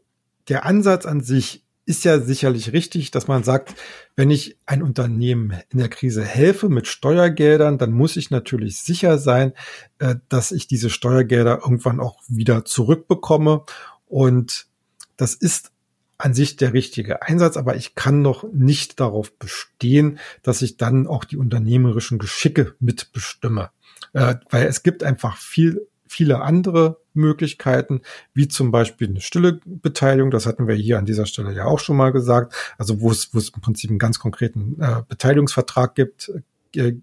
der 0.50 0.66
Ansatz 0.66 1.06
an 1.06 1.22
sich 1.22 1.66
ist 1.92 2.06
ja 2.06 2.22
sicherlich 2.22 2.72
richtig, 2.72 3.12
dass 3.12 3.28
man 3.28 3.44
sagt, 3.44 3.76
wenn 4.16 4.32
ich 4.32 4.58
ein 4.66 4.82
Unternehmen 4.82 5.60
in 5.72 5.80
der 5.80 5.90
Krise 5.90 6.24
helfe 6.24 6.70
mit 6.70 6.88
Steuergeldern, 6.88 7.78
dann 7.78 7.92
muss 7.92 8.16
ich 8.16 8.32
natürlich 8.32 8.80
sicher 8.80 9.18
sein, 9.18 9.52
äh, 10.00 10.16
dass 10.30 10.54
ich 10.54 10.68
diese 10.68 10.90
Steuergelder 10.90 11.60
irgendwann 11.62 12.00
auch 12.00 12.22
wieder 12.30 12.64
zurückbekomme. 12.64 13.66
Und 14.08 14.68
das 15.18 15.36
ist 15.36 15.74
an 16.18 16.34
sich 16.34 16.56
der 16.56 16.72
richtige 16.72 17.24
Einsatz, 17.24 17.58
aber 17.58 17.76
ich 17.76 17.94
kann 17.94 18.22
noch 18.22 18.46
nicht 18.54 19.02
darauf 19.02 19.38
bestehen, 19.38 20.18
dass 20.44 20.62
ich 20.62 20.78
dann 20.78 21.08
auch 21.08 21.26
die 21.26 21.36
unternehmerischen 21.36 22.20
Geschicke 22.20 22.74
mitbestimme. 22.80 23.72
Äh, 24.14 24.36
weil 24.50 24.66
es 24.66 24.82
gibt 24.82 25.04
einfach 25.04 25.36
viel 25.36 25.86
viele 26.12 26.42
andere 26.42 26.98
Möglichkeiten, 27.14 28.02
wie 28.34 28.48
zum 28.48 28.70
Beispiel 28.72 29.08
eine 29.08 29.22
stille 29.22 29.62
Beteiligung. 29.66 30.30
Das 30.30 30.46
hatten 30.46 30.68
wir 30.68 30.76
hier 30.76 31.00
an 31.00 31.06
dieser 31.06 31.26
Stelle 31.26 31.54
ja 31.54 31.66
auch 31.66 31.80
schon 31.80 31.96
mal 31.96 32.12
gesagt. 32.12 32.54
Also 32.78 33.00
wo 33.00 33.12
es, 33.12 33.34
wo 33.34 33.38
es 33.38 33.50
im 33.50 33.62
Prinzip 33.62 33.90
einen 33.90 34.00
ganz 34.00 34.20
konkreten 34.20 34.78
äh, 34.82 35.04
Beteiligungsvertrag 35.08 35.96
gibt, 35.96 36.32
äh, 36.76 36.96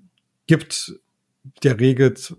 gibt, 0.46 1.00
der 1.62 1.80
regelt, 1.80 2.36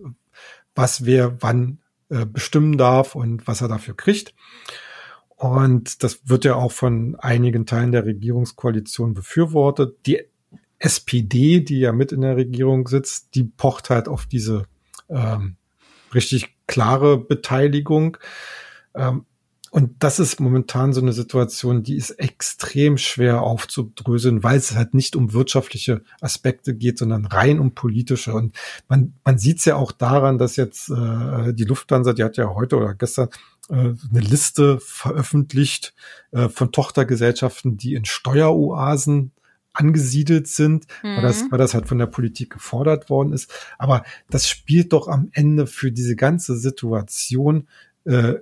was 0.75 1.05
wer 1.05 1.41
wann 1.41 1.79
äh, 2.09 2.25
bestimmen 2.25 2.77
darf 2.77 3.15
und 3.15 3.47
was 3.47 3.61
er 3.61 3.67
dafür 3.67 3.95
kriegt. 3.95 4.35
Und 5.35 6.03
das 6.03 6.21
wird 6.25 6.45
ja 6.45 6.55
auch 6.55 6.71
von 6.71 7.15
einigen 7.15 7.65
Teilen 7.65 7.91
der 7.91 8.05
Regierungskoalition 8.05 9.15
befürwortet. 9.15 10.05
Die 10.05 10.21
SPD, 10.77 11.61
die 11.61 11.79
ja 11.79 11.93
mit 11.93 12.11
in 12.11 12.21
der 12.21 12.37
Regierung 12.37 12.87
sitzt, 12.87 13.33
die 13.35 13.43
pocht 13.43 13.89
halt 13.89 14.07
auf 14.07 14.27
diese 14.27 14.65
ähm, 15.09 15.55
richtig 16.13 16.58
klare 16.69 17.17
Beteiligung. 17.17 18.17
Ähm, 18.95 19.25
und 19.71 20.01
das 20.03 20.19
ist 20.19 20.39
momentan 20.39 20.93
so 20.93 21.01
eine 21.01 21.13
Situation, 21.13 21.83
die 21.83 21.95
ist 21.95 22.11
extrem 22.11 22.97
schwer 22.97 23.43
aufzudröseln, 23.43 24.43
weil 24.43 24.57
es 24.57 24.75
halt 24.75 24.95
nicht 24.95 25.15
um 25.15 25.33
wirtschaftliche 25.33 26.01
Aspekte 26.21 26.73
geht, 26.73 26.97
sondern 26.97 27.25
rein 27.25 27.59
um 27.59 27.75
politische. 27.75 28.33
Und 28.33 28.55
man, 28.87 29.13
man 29.23 29.37
sieht 29.37 29.59
es 29.59 29.65
ja 29.65 29.75
auch 29.75 29.91
daran, 29.91 30.39
dass 30.39 30.55
jetzt 30.55 30.89
äh, 30.89 31.53
die 31.53 31.65
Lufthansa, 31.65 32.13
die 32.13 32.23
hat 32.23 32.37
ja 32.37 32.55
heute 32.55 32.77
oder 32.77 32.95
gestern 32.95 33.29
äh, 33.69 33.73
eine 33.75 34.19
Liste 34.19 34.79
veröffentlicht 34.79 35.93
äh, 36.31 36.49
von 36.49 36.71
Tochtergesellschaften, 36.71 37.77
die 37.77 37.93
in 37.93 38.05
Steueroasen 38.05 39.33
angesiedelt 39.79 40.47
sind, 40.47 40.85
mhm. 41.03 41.15
weil, 41.15 41.21
das, 41.21 41.43
mhm. 41.43 41.51
weil 41.51 41.59
das 41.59 41.73
halt 41.73 41.87
von 41.87 41.97
der 41.97 42.05
Politik 42.07 42.51
gefordert 42.51 43.09
worden 43.09 43.33
ist. 43.33 43.51
Aber 43.77 44.03
das 44.29 44.47
spielt 44.47 44.93
doch 44.93 45.07
am 45.07 45.29
Ende 45.31 45.67
für 45.67 45.91
diese 45.91 46.15
ganze 46.15 46.57
Situation 46.57 47.67
äh, 48.05 48.35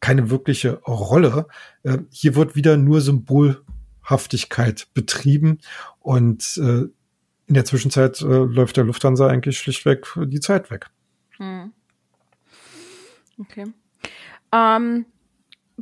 keine 0.00 0.30
wirkliche 0.30 0.80
Rolle. 0.82 1.46
Äh, 1.82 1.98
hier 2.10 2.34
wird 2.34 2.56
wieder 2.56 2.76
nur 2.76 3.00
Symbolhaftigkeit 3.00 4.88
betrieben 4.94 5.58
und 6.00 6.56
äh, 6.56 6.86
in 7.46 7.54
der 7.54 7.64
Zwischenzeit 7.64 8.20
äh, 8.22 8.24
läuft 8.24 8.76
der 8.76 8.84
Lufthansa 8.84 9.26
eigentlich 9.26 9.58
schlichtweg 9.58 10.06
die 10.16 10.40
Zeit 10.40 10.70
weg. 10.70 10.86
Mhm. 11.38 11.72
Okay. 13.38 13.66
Ähm, 14.52 15.06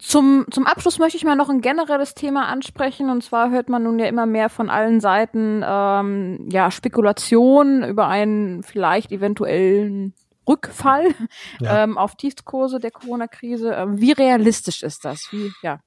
zum, 0.01 0.47
zum 0.51 0.67
Abschluss 0.67 0.99
möchte 0.99 1.17
ich 1.17 1.25
mal 1.25 1.37
noch 1.37 1.49
ein 1.49 1.61
generelles 1.61 2.15
Thema 2.15 2.47
ansprechen. 2.47 3.11
Und 3.11 3.23
zwar 3.23 3.51
hört 3.51 3.69
man 3.69 3.83
nun 3.83 3.99
ja 3.99 4.07
immer 4.07 4.27
mehr 4.27 4.49
von 4.49 4.71
allen 4.71 5.01
Seiten 5.01 5.63
ähm, 5.67 6.49
ja, 6.51 6.71
Spekulationen 6.71 7.85
über 7.85 8.09
einen 8.09 8.63
vielleicht 8.63 9.13
eventuellen 9.13 10.15
Rückfall 10.49 11.15
ja. 11.61 11.85
ähm, 11.85 11.99
auf 11.99 12.17
Tiefskurse 12.17 12.81
der 12.81 12.91
Corona-Krise. 12.91 13.73
Ähm, 13.73 14.01
wie 14.01 14.13
realistisch 14.13 14.83
ist 14.83 15.05
das? 15.05 15.29
Wie, 15.31 15.53
ja. 15.63 15.81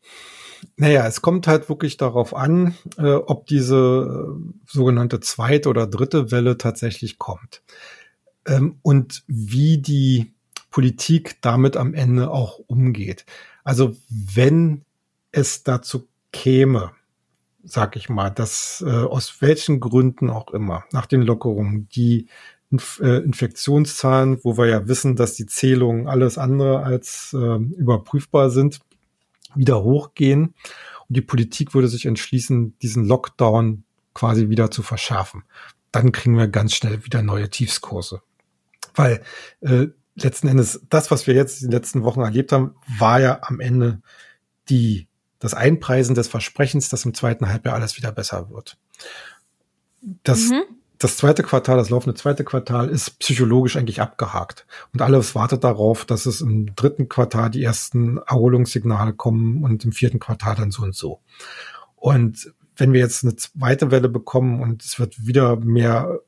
Naja, 0.78 1.08
es 1.08 1.22
kommt 1.22 1.48
halt 1.48 1.68
wirklich 1.70 1.98
darauf 1.98 2.36
an, 2.36 2.76
äh, 2.98 3.14
ob 3.14 3.48
diese 3.48 4.36
äh, 4.38 4.54
sogenannte 4.68 5.20
zweite 5.20 5.70
oder 5.70 5.88
dritte 5.88 6.32
Welle 6.32 6.58
tatsächlich 6.58 7.18
kommt. 7.18 7.64
Ähm, 8.48 8.78
und 8.84 9.24
wie 9.28 9.80
die 9.80 10.34
Politik 10.70 11.42
damit 11.42 11.76
am 11.76 11.94
Ende 11.94 12.32
auch 12.32 12.60
umgeht. 12.68 13.26
Also 13.64 13.96
wenn 14.10 14.84
es 15.32 15.64
dazu 15.64 16.08
käme, 16.32 16.92
sag 17.64 17.96
ich 17.96 18.10
mal, 18.10 18.30
dass 18.30 18.84
äh, 18.86 18.90
aus 18.90 19.42
welchen 19.42 19.80
Gründen 19.80 20.30
auch 20.30 20.52
immer, 20.52 20.84
nach 20.92 21.06
den 21.06 21.22
Lockerungen, 21.22 21.88
die 21.90 22.28
Inf 22.72 23.00
äh, 23.04 23.18
Infektionszahlen, 23.18 24.40
wo 24.44 24.58
wir 24.58 24.68
ja 24.68 24.88
wissen, 24.88 25.16
dass 25.16 25.36
die 25.36 25.46
Zählungen 25.46 26.08
alles 26.08 26.38
andere 26.38 26.84
als 26.84 27.36
äh, 27.38 27.58
überprüfbar 27.58 28.50
sind, 28.50 28.80
wieder 29.56 29.84
hochgehen. 29.84 30.54
Und 31.10 31.18
die 31.18 31.22
Politik 31.22 31.74
würde 31.74 31.90
sich 31.90 32.06
entschließen, 32.06 32.78
diesen 32.80 33.06
Lockdown 33.06 33.84
quasi 34.14 34.50
wieder 34.50 34.72
zu 34.72 34.84
verschärfen. 34.84 35.44
Dann 35.92 36.14
kriegen 36.14 36.38
wir 36.38 36.48
ganz 36.48 36.74
schnell 36.74 37.06
wieder 37.06 37.22
neue 37.22 37.50
Tiefskurse. 37.50 38.22
Weil 38.96 39.22
äh, 39.60 39.88
letzten 40.16 40.48
Endes, 40.48 40.82
das, 40.90 41.12
was 41.12 41.28
wir 41.28 41.34
jetzt 41.34 41.62
in 41.62 41.70
den 41.70 41.78
letzten 41.78 42.04
Wochen 42.04 42.22
erlebt 42.22 42.52
haben, 42.52 42.76
war 43.00 43.20
ja 43.20 43.40
am 43.44 43.60
Ende 43.60 44.02
die 44.70 45.08
das 45.40 45.54
Einpreisen 45.56 46.16
des 46.16 46.28
Versprechens, 46.28 46.90
dass 46.90 47.04
im 47.04 47.14
zweiten 47.14 47.50
Halbjahr 47.50 47.76
alles 47.76 47.98
wieder 47.98 48.12
besser 48.12 48.50
wird. 48.52 48.78
Das, 50.24 50.50
mhm. 50.50 50.62
das 51.00 51.18
zweite 51.18 51.42
Quartal, 51.42 51.78
das 51.78 51.90
laufende 51.90 52.16
zweite 52.16 52.44
Quartal 52.44 52.90
ist 52.90 53.18
psychologisch 53.20 53.76
eigentlich 53.76 54.02
abgehakt. 54.02 54.68
Und 54.94 55.02
alles 55.02 55.34
wartet 55.34 55.64
darauf, 55.64 56.06
dass 56.06 56.28
es 56.28 56.42
im 56.42 56.76
dritten 56.76 57.10
Quartal 57.10 57.50
die 57.50 57.64
ersten 57.64 58.18
Erholungssignale 58.18 59.14
kommen 59.14 59.64
und 59.64 59.84
im 59.84 59.92
vierten 59.92 60.20
Quartal 60.20 60.56
dann 60.56 60.72
so 60.72 60.84
und 60.84 60.96
so. 60.96 61.22
Und 61.96 62.54
wenn 62.76 62.94
wir 62.94 63.00
jetzt 63.00 63.24
eine 63.24 63.36
zweite 63.36 63.90
Welle 63.90 64.10
bekommen 64.10 64.62
und 64.62 64.84
es 64.84 65.00
wird 65.00 65.26
wieder 65.26 65.56
mehr 65.56 66.20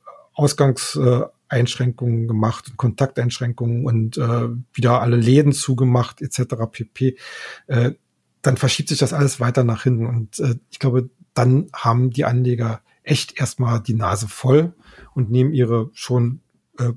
Ausgangseinschränkungen 1.54 2.28
gemacht 2.28 2.70
und 2.70 2.78
Kontakteinschränkungen 2.78 3.86
und 3.86 4.18
äh, 4.18 4.50
wieder 4.74 5.02
alle 5.02 5.18
Läden 5.18 5.54
zugemacht 5.54 6.22
etc. 6.22 6.56
pp, 6.72 7.18
äh, 7.68 7.92
dann 8.42 8.58
verschiebt 8.58 8.90
sich 8.90 8.98
das 8.98 9.14
alles 9.14 9.40
weiter 9.40 9.64
nach 9.64 9.84
hinten. 9.84 10.08
Und 10.08 10.40
äh, 10.40 10.56
ich 10.72 10.80
glaube, 10.80 11.10
dann 11.34 11.68
haben 11.74 12.10
die 12.10 12.26
Anleger 12.26 12.82
echt 13.04 13.40
erstmal 13.40 13.82
die 13.82 13.94
Nase 13.94 14.28
voll 14.28 14.74
und 15.14 15.30
nehmen 15.30 15.54
ihre 15.54 15.90
schon 15.94 16.42
äh, 16.78 16.94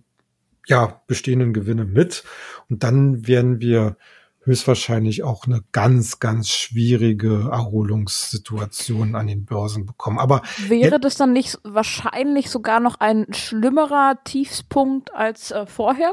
ja 0.66 1.00
bestehenden 1.06 1.52
Gewinne 1.52 1.84
mit. 1.84 2.24
Und 2.68 2.82
dann 2.82 3.26
werden 3.26 3.60
wir 3.60 3.96
höchstwahrscheinlich 4.46 5.24
auch 5.24 5.46
eine 5.46 5.62
ganz, 5.72 6.20
ganz 6.20 6.48
schwierige 6.48 7.48
Erholungssituation 7.50 9.14
an 9.16 9.26
den 9.26 9.44
Börsen 9.44 9.84
bekommen. 9.84 10.18
Aber 10.18 10.42
wäre 10.68 11.00
das 11.00 11.16
dann 11.16 11.32
nicht 11.32 11.58
wahrscheinlich 11.64 12.48
sogar 12.48 12.80
noch 12.80 13.00
ein 13.00 13.26
schlimmerer 13.32 14.18
Tiefspunkt 14.24 15.12
als 15.12 15.50
äh, 15.50 15.66
vorher? 15.66 16.12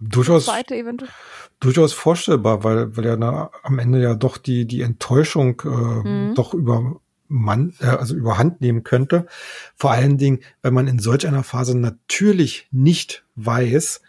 Durchaus, 0.00 0.50
durchaus 1.60 1.92
vorstellbar, 1.92 2.64
weil, 2.64 2.96
weil 2.96 3.04
ja 3.04 3.16
na, 3.16 3.50
am 3.62 3.78
Ende 3.78 4.02
ja 4.02 4.14
doch 4.14 4.38
die, 4.38 4.66
die 4.66 4.80
Enttäuschung 4.80 5.62
äh, 5.64 5.68
mhm. 5.68 6.34
doch 6.34 6.52
über 6.52 7.00
man, 7.28 7.74
äh, 7.80 7.86
also 7.86 8.14
überhand 8.14 8.60
nehmen 8.60 8.82
könnte. 8.82 9.26
Vor 9.76 9.90
allen 9.90 10.18
Dingen, 10.18 10.40
wenn 10.62 10.74
man 10.74 10.88
in 10.88 10.98
solch 10.98 11.26
einer 11.26 11.42
Phase 11.42 11.76
natürlich 11.76 12.68
nicht 12.70 13.24
weiß, 13.36 14.02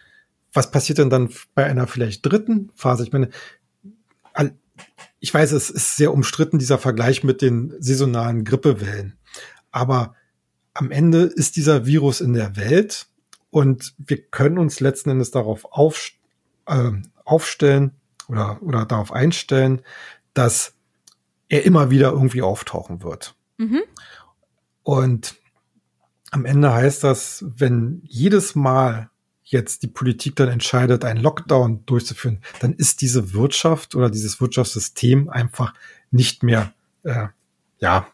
was 0.55 0.71
passiert 0.71 0.97
denn 0.97 1.09
dann 1.09 1.29
bei 1.53 1.65
einer 1.65 1.85
vielleicht 1.87 2.25
dritten 2.25 2.71
Phase? 2.75 3.03
Ich 3.03 3.11
meine, 3.11 3.29
ich 5.19 5.33
weiß, 5.33 5.51
es 5.53 5.69
ist 5.69 5.95
sehr 5.95 6.13
umstritten, 6.13 6.59
dieser 6.59 6.77
Vergleich 6.77 7.23
mit 7.23 7.41
den 7.41 7.73
saisonalen 7.79 8.43
Grippewellen. 8.43 9.17
Aber 9.71 10.15
am 10.73 10.91
Ende 10.91 11.23
ist 11.23 11.55
dieser 11.55 11.85
Virus 11.85 12.21
in 12.21 12.33
der 12.33 12.55
Welt 12.55 13.07
und 13.49 13.95
wir 13.97 14.21
können 14.21 14.57
uns 14.57 14.79
letzten 14.79 15.09
Endes 15.09 15.31
darauf 15.31 15.65
auf, 15.71 16.11
äh, 16.67 16.91
aufstellen 17.23 17.91
oder, 18.27 18.61
oder 18.61 18.85
darauf 18.85 19.11
einstellen, 19.11 19.81
dass 20.33 20.73
er 21.49 21.65
immer 21.65 21.89
wieder 21.89 22.11
irgendwie 22.11 22.41
auftauchen 22.41 23.03
wird. 23.03 23.35
Mhm. 23.57 23.83
Und 24.83 25.35
am 26.31 26.45
Ende 26.45 26.73
heißt 26.73 27.03
das, 27.03 27.45
wenn 27.47 28.01
jedes 28.03 28.55
Mal 28.55 29.09
jetzt 29.45 29.83
die 29.83 29.87
Politik 29.87 30.35
dann 30.35 30.49
entscheidet, 30.49 31.05
einen 31.05 31.21
Lockdown 31.21 31.85
durchzuführen, 31.85 32.41
dann 32.59 32.73
ist 32.73 33.01
diese 33.01 33.33
Wirtschaft 33.33 33.95
oder 33.95 34.09
dieses 34.09 34.41
Wirtschaftssystem 34.41 35.29
einfach 35.29 35.73
nicht 36.11 36.43
mehr 36.43 36.73
äh, 37.03 37.27
ja 37.79 38.07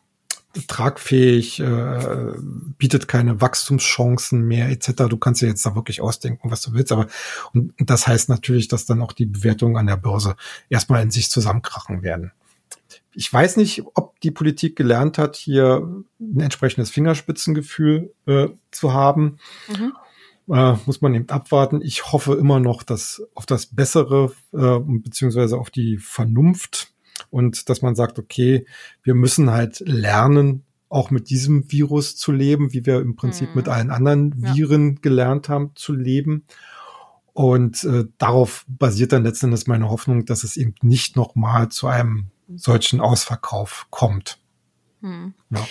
tragfähig, 0.68 1.62
äh, 1.62 2.34
bietet 2.78 3.08
keine 3.08 3.40
Wachstumschancen 3.40 4.46
mehr 4.46 4.70
etc. 4.70 5.04
Du 5.10 5.18
kannst 5.18 5.42
dir 5.42 5.48
jetzt 5.48 5.66
da 5.66 5.76
wirklich 5.76 6.02
ausdenken, 6.02 6.52
was 6.52 6.62
du 6.62 6.74
willst, 6.74 6.92
aber 6.92 7.08
und 7.54 7.74
das 7.78 8.06
heißt 8.06 8.28
natürlich, 8.28 8.68
dass 8.68 8.86
dann 8.86 9.02
auch 9.02 9.14
die 9.14 9.26
Bewertungen 9.26 9.78
an 9.78 9.88
der 9.88 9.96
Börse 9.96 10.36
erstmal 10.70 11.04
in 11.04 11.12
sich 11.12 11.30
zusammenkrachen 11.30 12.04
werden. 12.04 12.34
Ich 13.14 13.32
weiß 13.32 13.58
nicht, 13.58 13.84
ob 13.94 14.20
die 14.20 14.32
Politik 14.32 14.76
gelernt 14.76 15.18
hat, 15.18 15.38
hier 15.38 15.88
ein 16.20 16.40
entsprechendes 16.40 16.92
Fingerspitzengefühl 16.92 18.14
äh, 18.26 18.50
zu 18.72 18.94
haben. 18.94 19.38
Mhm 19.70 19.94
äh, 20.50 20.74
muss 20.86 21.02
man 21.02 21.14
eben 21.14 21.30
abwarten. 21.30 21.82
Ich 21.82 22.12
hoffe 22.12 22.34
immer 22.36 22.60
noch, 22.60 22.84
dass 22.84 23.22
auf 23.36 23.46
das 23.46 23.68
Bessere 23.68 24.34
äh, 24.54 24.80
beziehungsweise 24.80 25.58
auf 25.58 25.70
die 25.70 25.98
Vernunft 25.98 26.94
und 27.30 27.70
dass 27.70 27.82
man 27.82 27.96
sagt, 27.96 28.20
okay, 28.20 28.66
wir 29.04 29.14
müssen 29.14 29.52
halt 29.52 29.80
lernen, 29.86 30.64
auch 30.90 31.10
mit 31.10 31.30
diesem 31.30 31.72
Virus 31.72 32.18
zu 32.18 32.32
leben, 32.32 32.74
wie 32.74 32.86
wir 32.86 33.00
im 33.00 33.16
Prinzip 33.16 33.50
mhm. 33.50 33.56
mit 33.56 33.70
allen 33.70 33.92
anderen 33.92 34.56
Viren 34.56 34.96
ja. 34.96 35.00
gelernt 35.02 35.48
haben 35.48 35.72
zu 35.76 35.94
leben. 35.94 36.46
Und 37.34 37.86
äh, 37.86 38.06
darauf 38.18 38.66
basiert 38.68 39.14
dann 39.14 39.24
letzten 39.24 39.46
Endes 39.48 39.68
meine 39.68 39.90
Hoffnung, 39.90 40.26
dass 40.26 40.44
es 40.44 40.58
eben 40.58 40.76
nicht 40.82 41.16
nochmal 41.16 41.70
zu 41.70 41.88
einem 41.88 42.28
solchen 42.54 43.00
Ausverkauf 43.00 43.88
kommt. 43.90 44.40
Mhm. 45.00 45.34
Ja. 45.50 45.66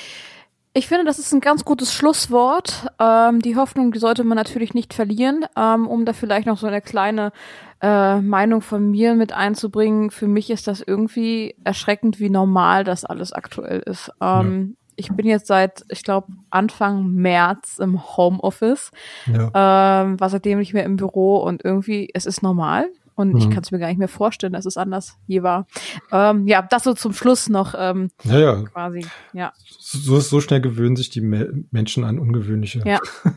Ich 0.72 0.86
finde, 0.86 1.04
das 1.04 1.18
ist 1.18 1.32
ein 1.32 1.40
ganz 1.40 1.64
gutes 1.64 1.92
Schlusswort. 1.92 2.86
Ähm, 3.00 3.40
die 3.40 3.56
Hoffnung, 3.56 3.90
die 3.90 3.98
sollte 3.98 4.22
man 4.22 4.36
natürlich 4.36 4.72
nicht 4.72 4.94
verlieren, 4.94 5.44
ähm, 5.56 5.88
um 5.88 6.04
da 6.04 6.12
vielleicht 6.12 6.46
noch 6.46 6.58
so 6.58 6.68
eine 6.68 6.80
kleine 6.80 7.32
äh, 7.80 8.20
Meinung 8.20 8.60
von 8.60 8.90
mir 8.90 9.14
mit 9.14 9.32
einzubringen. 9.32 10.12
Für 10.12 10.28
mich 10.28 10.48
ist 10.48 10.68
das 10.68 10.80
irgendwie 10.80 11.56
erschreckend, 11.64 12.20
wie 12.20 12.30
normal 12.30 12.84
das 12.84 13.04
alles 13.04 13.32
aktuell 13.32 13.80
ist. 13.80 14.12
Ähm, 14.20 14.76
ja. 14.76 14.92
Ich 14.94 15.08
bin 15.12 15.26
jetzt 15.26 15.46
seit, 15.46 15.84
ich 15.88 16.04
glaube, 16.04 16.28
Anfang 16.50 17.14
März 17.14 17.78
im 17.78 18.16
Homeoffice, 18.16 18.90
ja. 19.26 20.02
ähm, 20.02 20.20
war 20.20 20.28
seitdem 20.28 20.58
nicht 20.58 20.74
mehr 20.74 20.84
im 20.84 20.96
Büro 20.96 21.38
und 21.38 21.64
irgendwie, 21.64 22.10
es 22.12 22.26
ist 22.26 22.42
normal. 22.42 22.90
Und 23.20 23.34
mhm. 23.34 23.38
ich 23.38 23.50
kann 23.50 23.62
es 23.62 23.70
mir 23.70 23.78
gar 23.78 23.88
nicht 23.88 23.98
mehr 23.98 24.08
vorstellen, 24.08 24.52
dass 24.52 24.66
es 24.66 24.76
anders 24.76 25.18
je 25.26 25.42
war. 25.42 25.66
Ähm, 26.10 26.46
ja, 26.46 26.62
das 26.62 26.84
so 26.84 26.94
zum 26.94 27.12
Schluss 27.12 27.48
noch 27.48 27.74
ähm, 27.76 28.10
ja, 28.24 28.38
ja. 28.38 28.62
quasi. 28.62 29.06
Ja. 29.32 29.52
So, 29.78 30.18
so 30.20 30.40
schnell 30.40 30.60
gewöhnen 30.60 30.96
sich 30.96 31.10
die 31.10 31.20
Me 31.20 31.64
Menschen 31.70 32.04
an 32.04 32.18
ungewöhnliche. 32.18 32.82
Ja. 32.84 32.98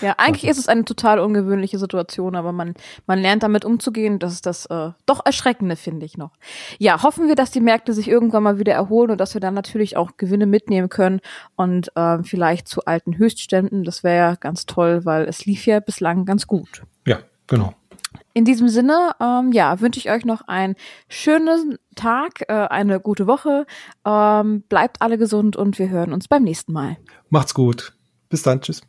Ja, 0.00 0.14
eigentlich 0.18 0.48
ist 0.48 0.58
es 0.58 0.68
eine 0.68 0.84
total 0.84 1.18
ungewöhnliche 1.18 1.78
Situation, 1.78 2.36
aber 2.36 2.52
man, 2.52 2.74
man 3.06 3.18
lernt 3.18 3.42
damit 3.42 3.64
umzugehen. 3.64 4.18
Das 4.18 4.32
ist 4.32 4.46
das 4.46 4.66
äh, 4.66 4.90
doch 5.06 5.24
Erschreckende, 5.24 5.76
finde 5.76 6.06
ich 6.06 6.16
noch. 6.16 6.32
Ja, 6.78 7.02
hoffen 7.02 7.28
wir, 7.28 7.34
dass 7.34 7.50
die 7.50 7.60
Märkte 7.60 7.92
sich 7.92 8.08
irgendwann 8.08 8.42
mal 8.42 8.58
wieder 8.58 8.72
erholen 8.72 9.10
und 9.10 9.20
dass 9.20 9.34
wir 9.34 9.40
dann 9.40 9.54
natürlich 9.54 9.96
auch 9.96 10.12
Gewinne 10.16 10.46
mitnehmen 10.46 10.88
können 10.88 11.20
und 11.56 11.90
äh, 11.96 12.22
vielleicht 12.22 12.68
zu 12.68 12.84
alten 12.84 13.18
Höchstständen. 13.18 13.84
Das 13.84 14.04
wäre 14.04 14.16
ja 14.16 14.34
ganz 14.36 14.66
toll, 14.66 15.04
weil 15.04 15.24
es 15.24 15.44
lief 15.44 15.66
ja 15.66 15.80
bislang 15.80 16.24
ganz 16.24 16.46
gut. 16.46 16.84
Ja, 17.06 17.18
genau. 17.46 17.74
In 18.36 18.44
diesem 18.44 18.68
Sinne, 18.68 19.12
ähm, 19.20 19.52
ja, 19.52 19.80
wünsche 19.80 20.00
ich 20.00 20.10
euch 20.10 20.24
noch 20.24 20.42
einen 20.48 20.74
schönen 21.08 21.78
Tag, 21.94 22.42
äh, 22.48 22.52
eine 22.52 22.98
gute 22.98 23.28
Woche. 23.28 23.64
Ähm, 24.04 24.62
bleibt 24.68 25.00
alle 25.00 25.18
gesund 25.18 25.56
und 25.56 25.78
wir 25.78 25.88
hören 25.88 26.12
uns 26.12 26.26
beim 26.26 26.42
nächsten 26.42 26.72
Mal. 26.72 26.96
Macht's 27.30 27.54
gut. 27.54 27.96
Bis 28.28 28.42
dann. 28.42 28.60
Tschüss. 28.60 28.82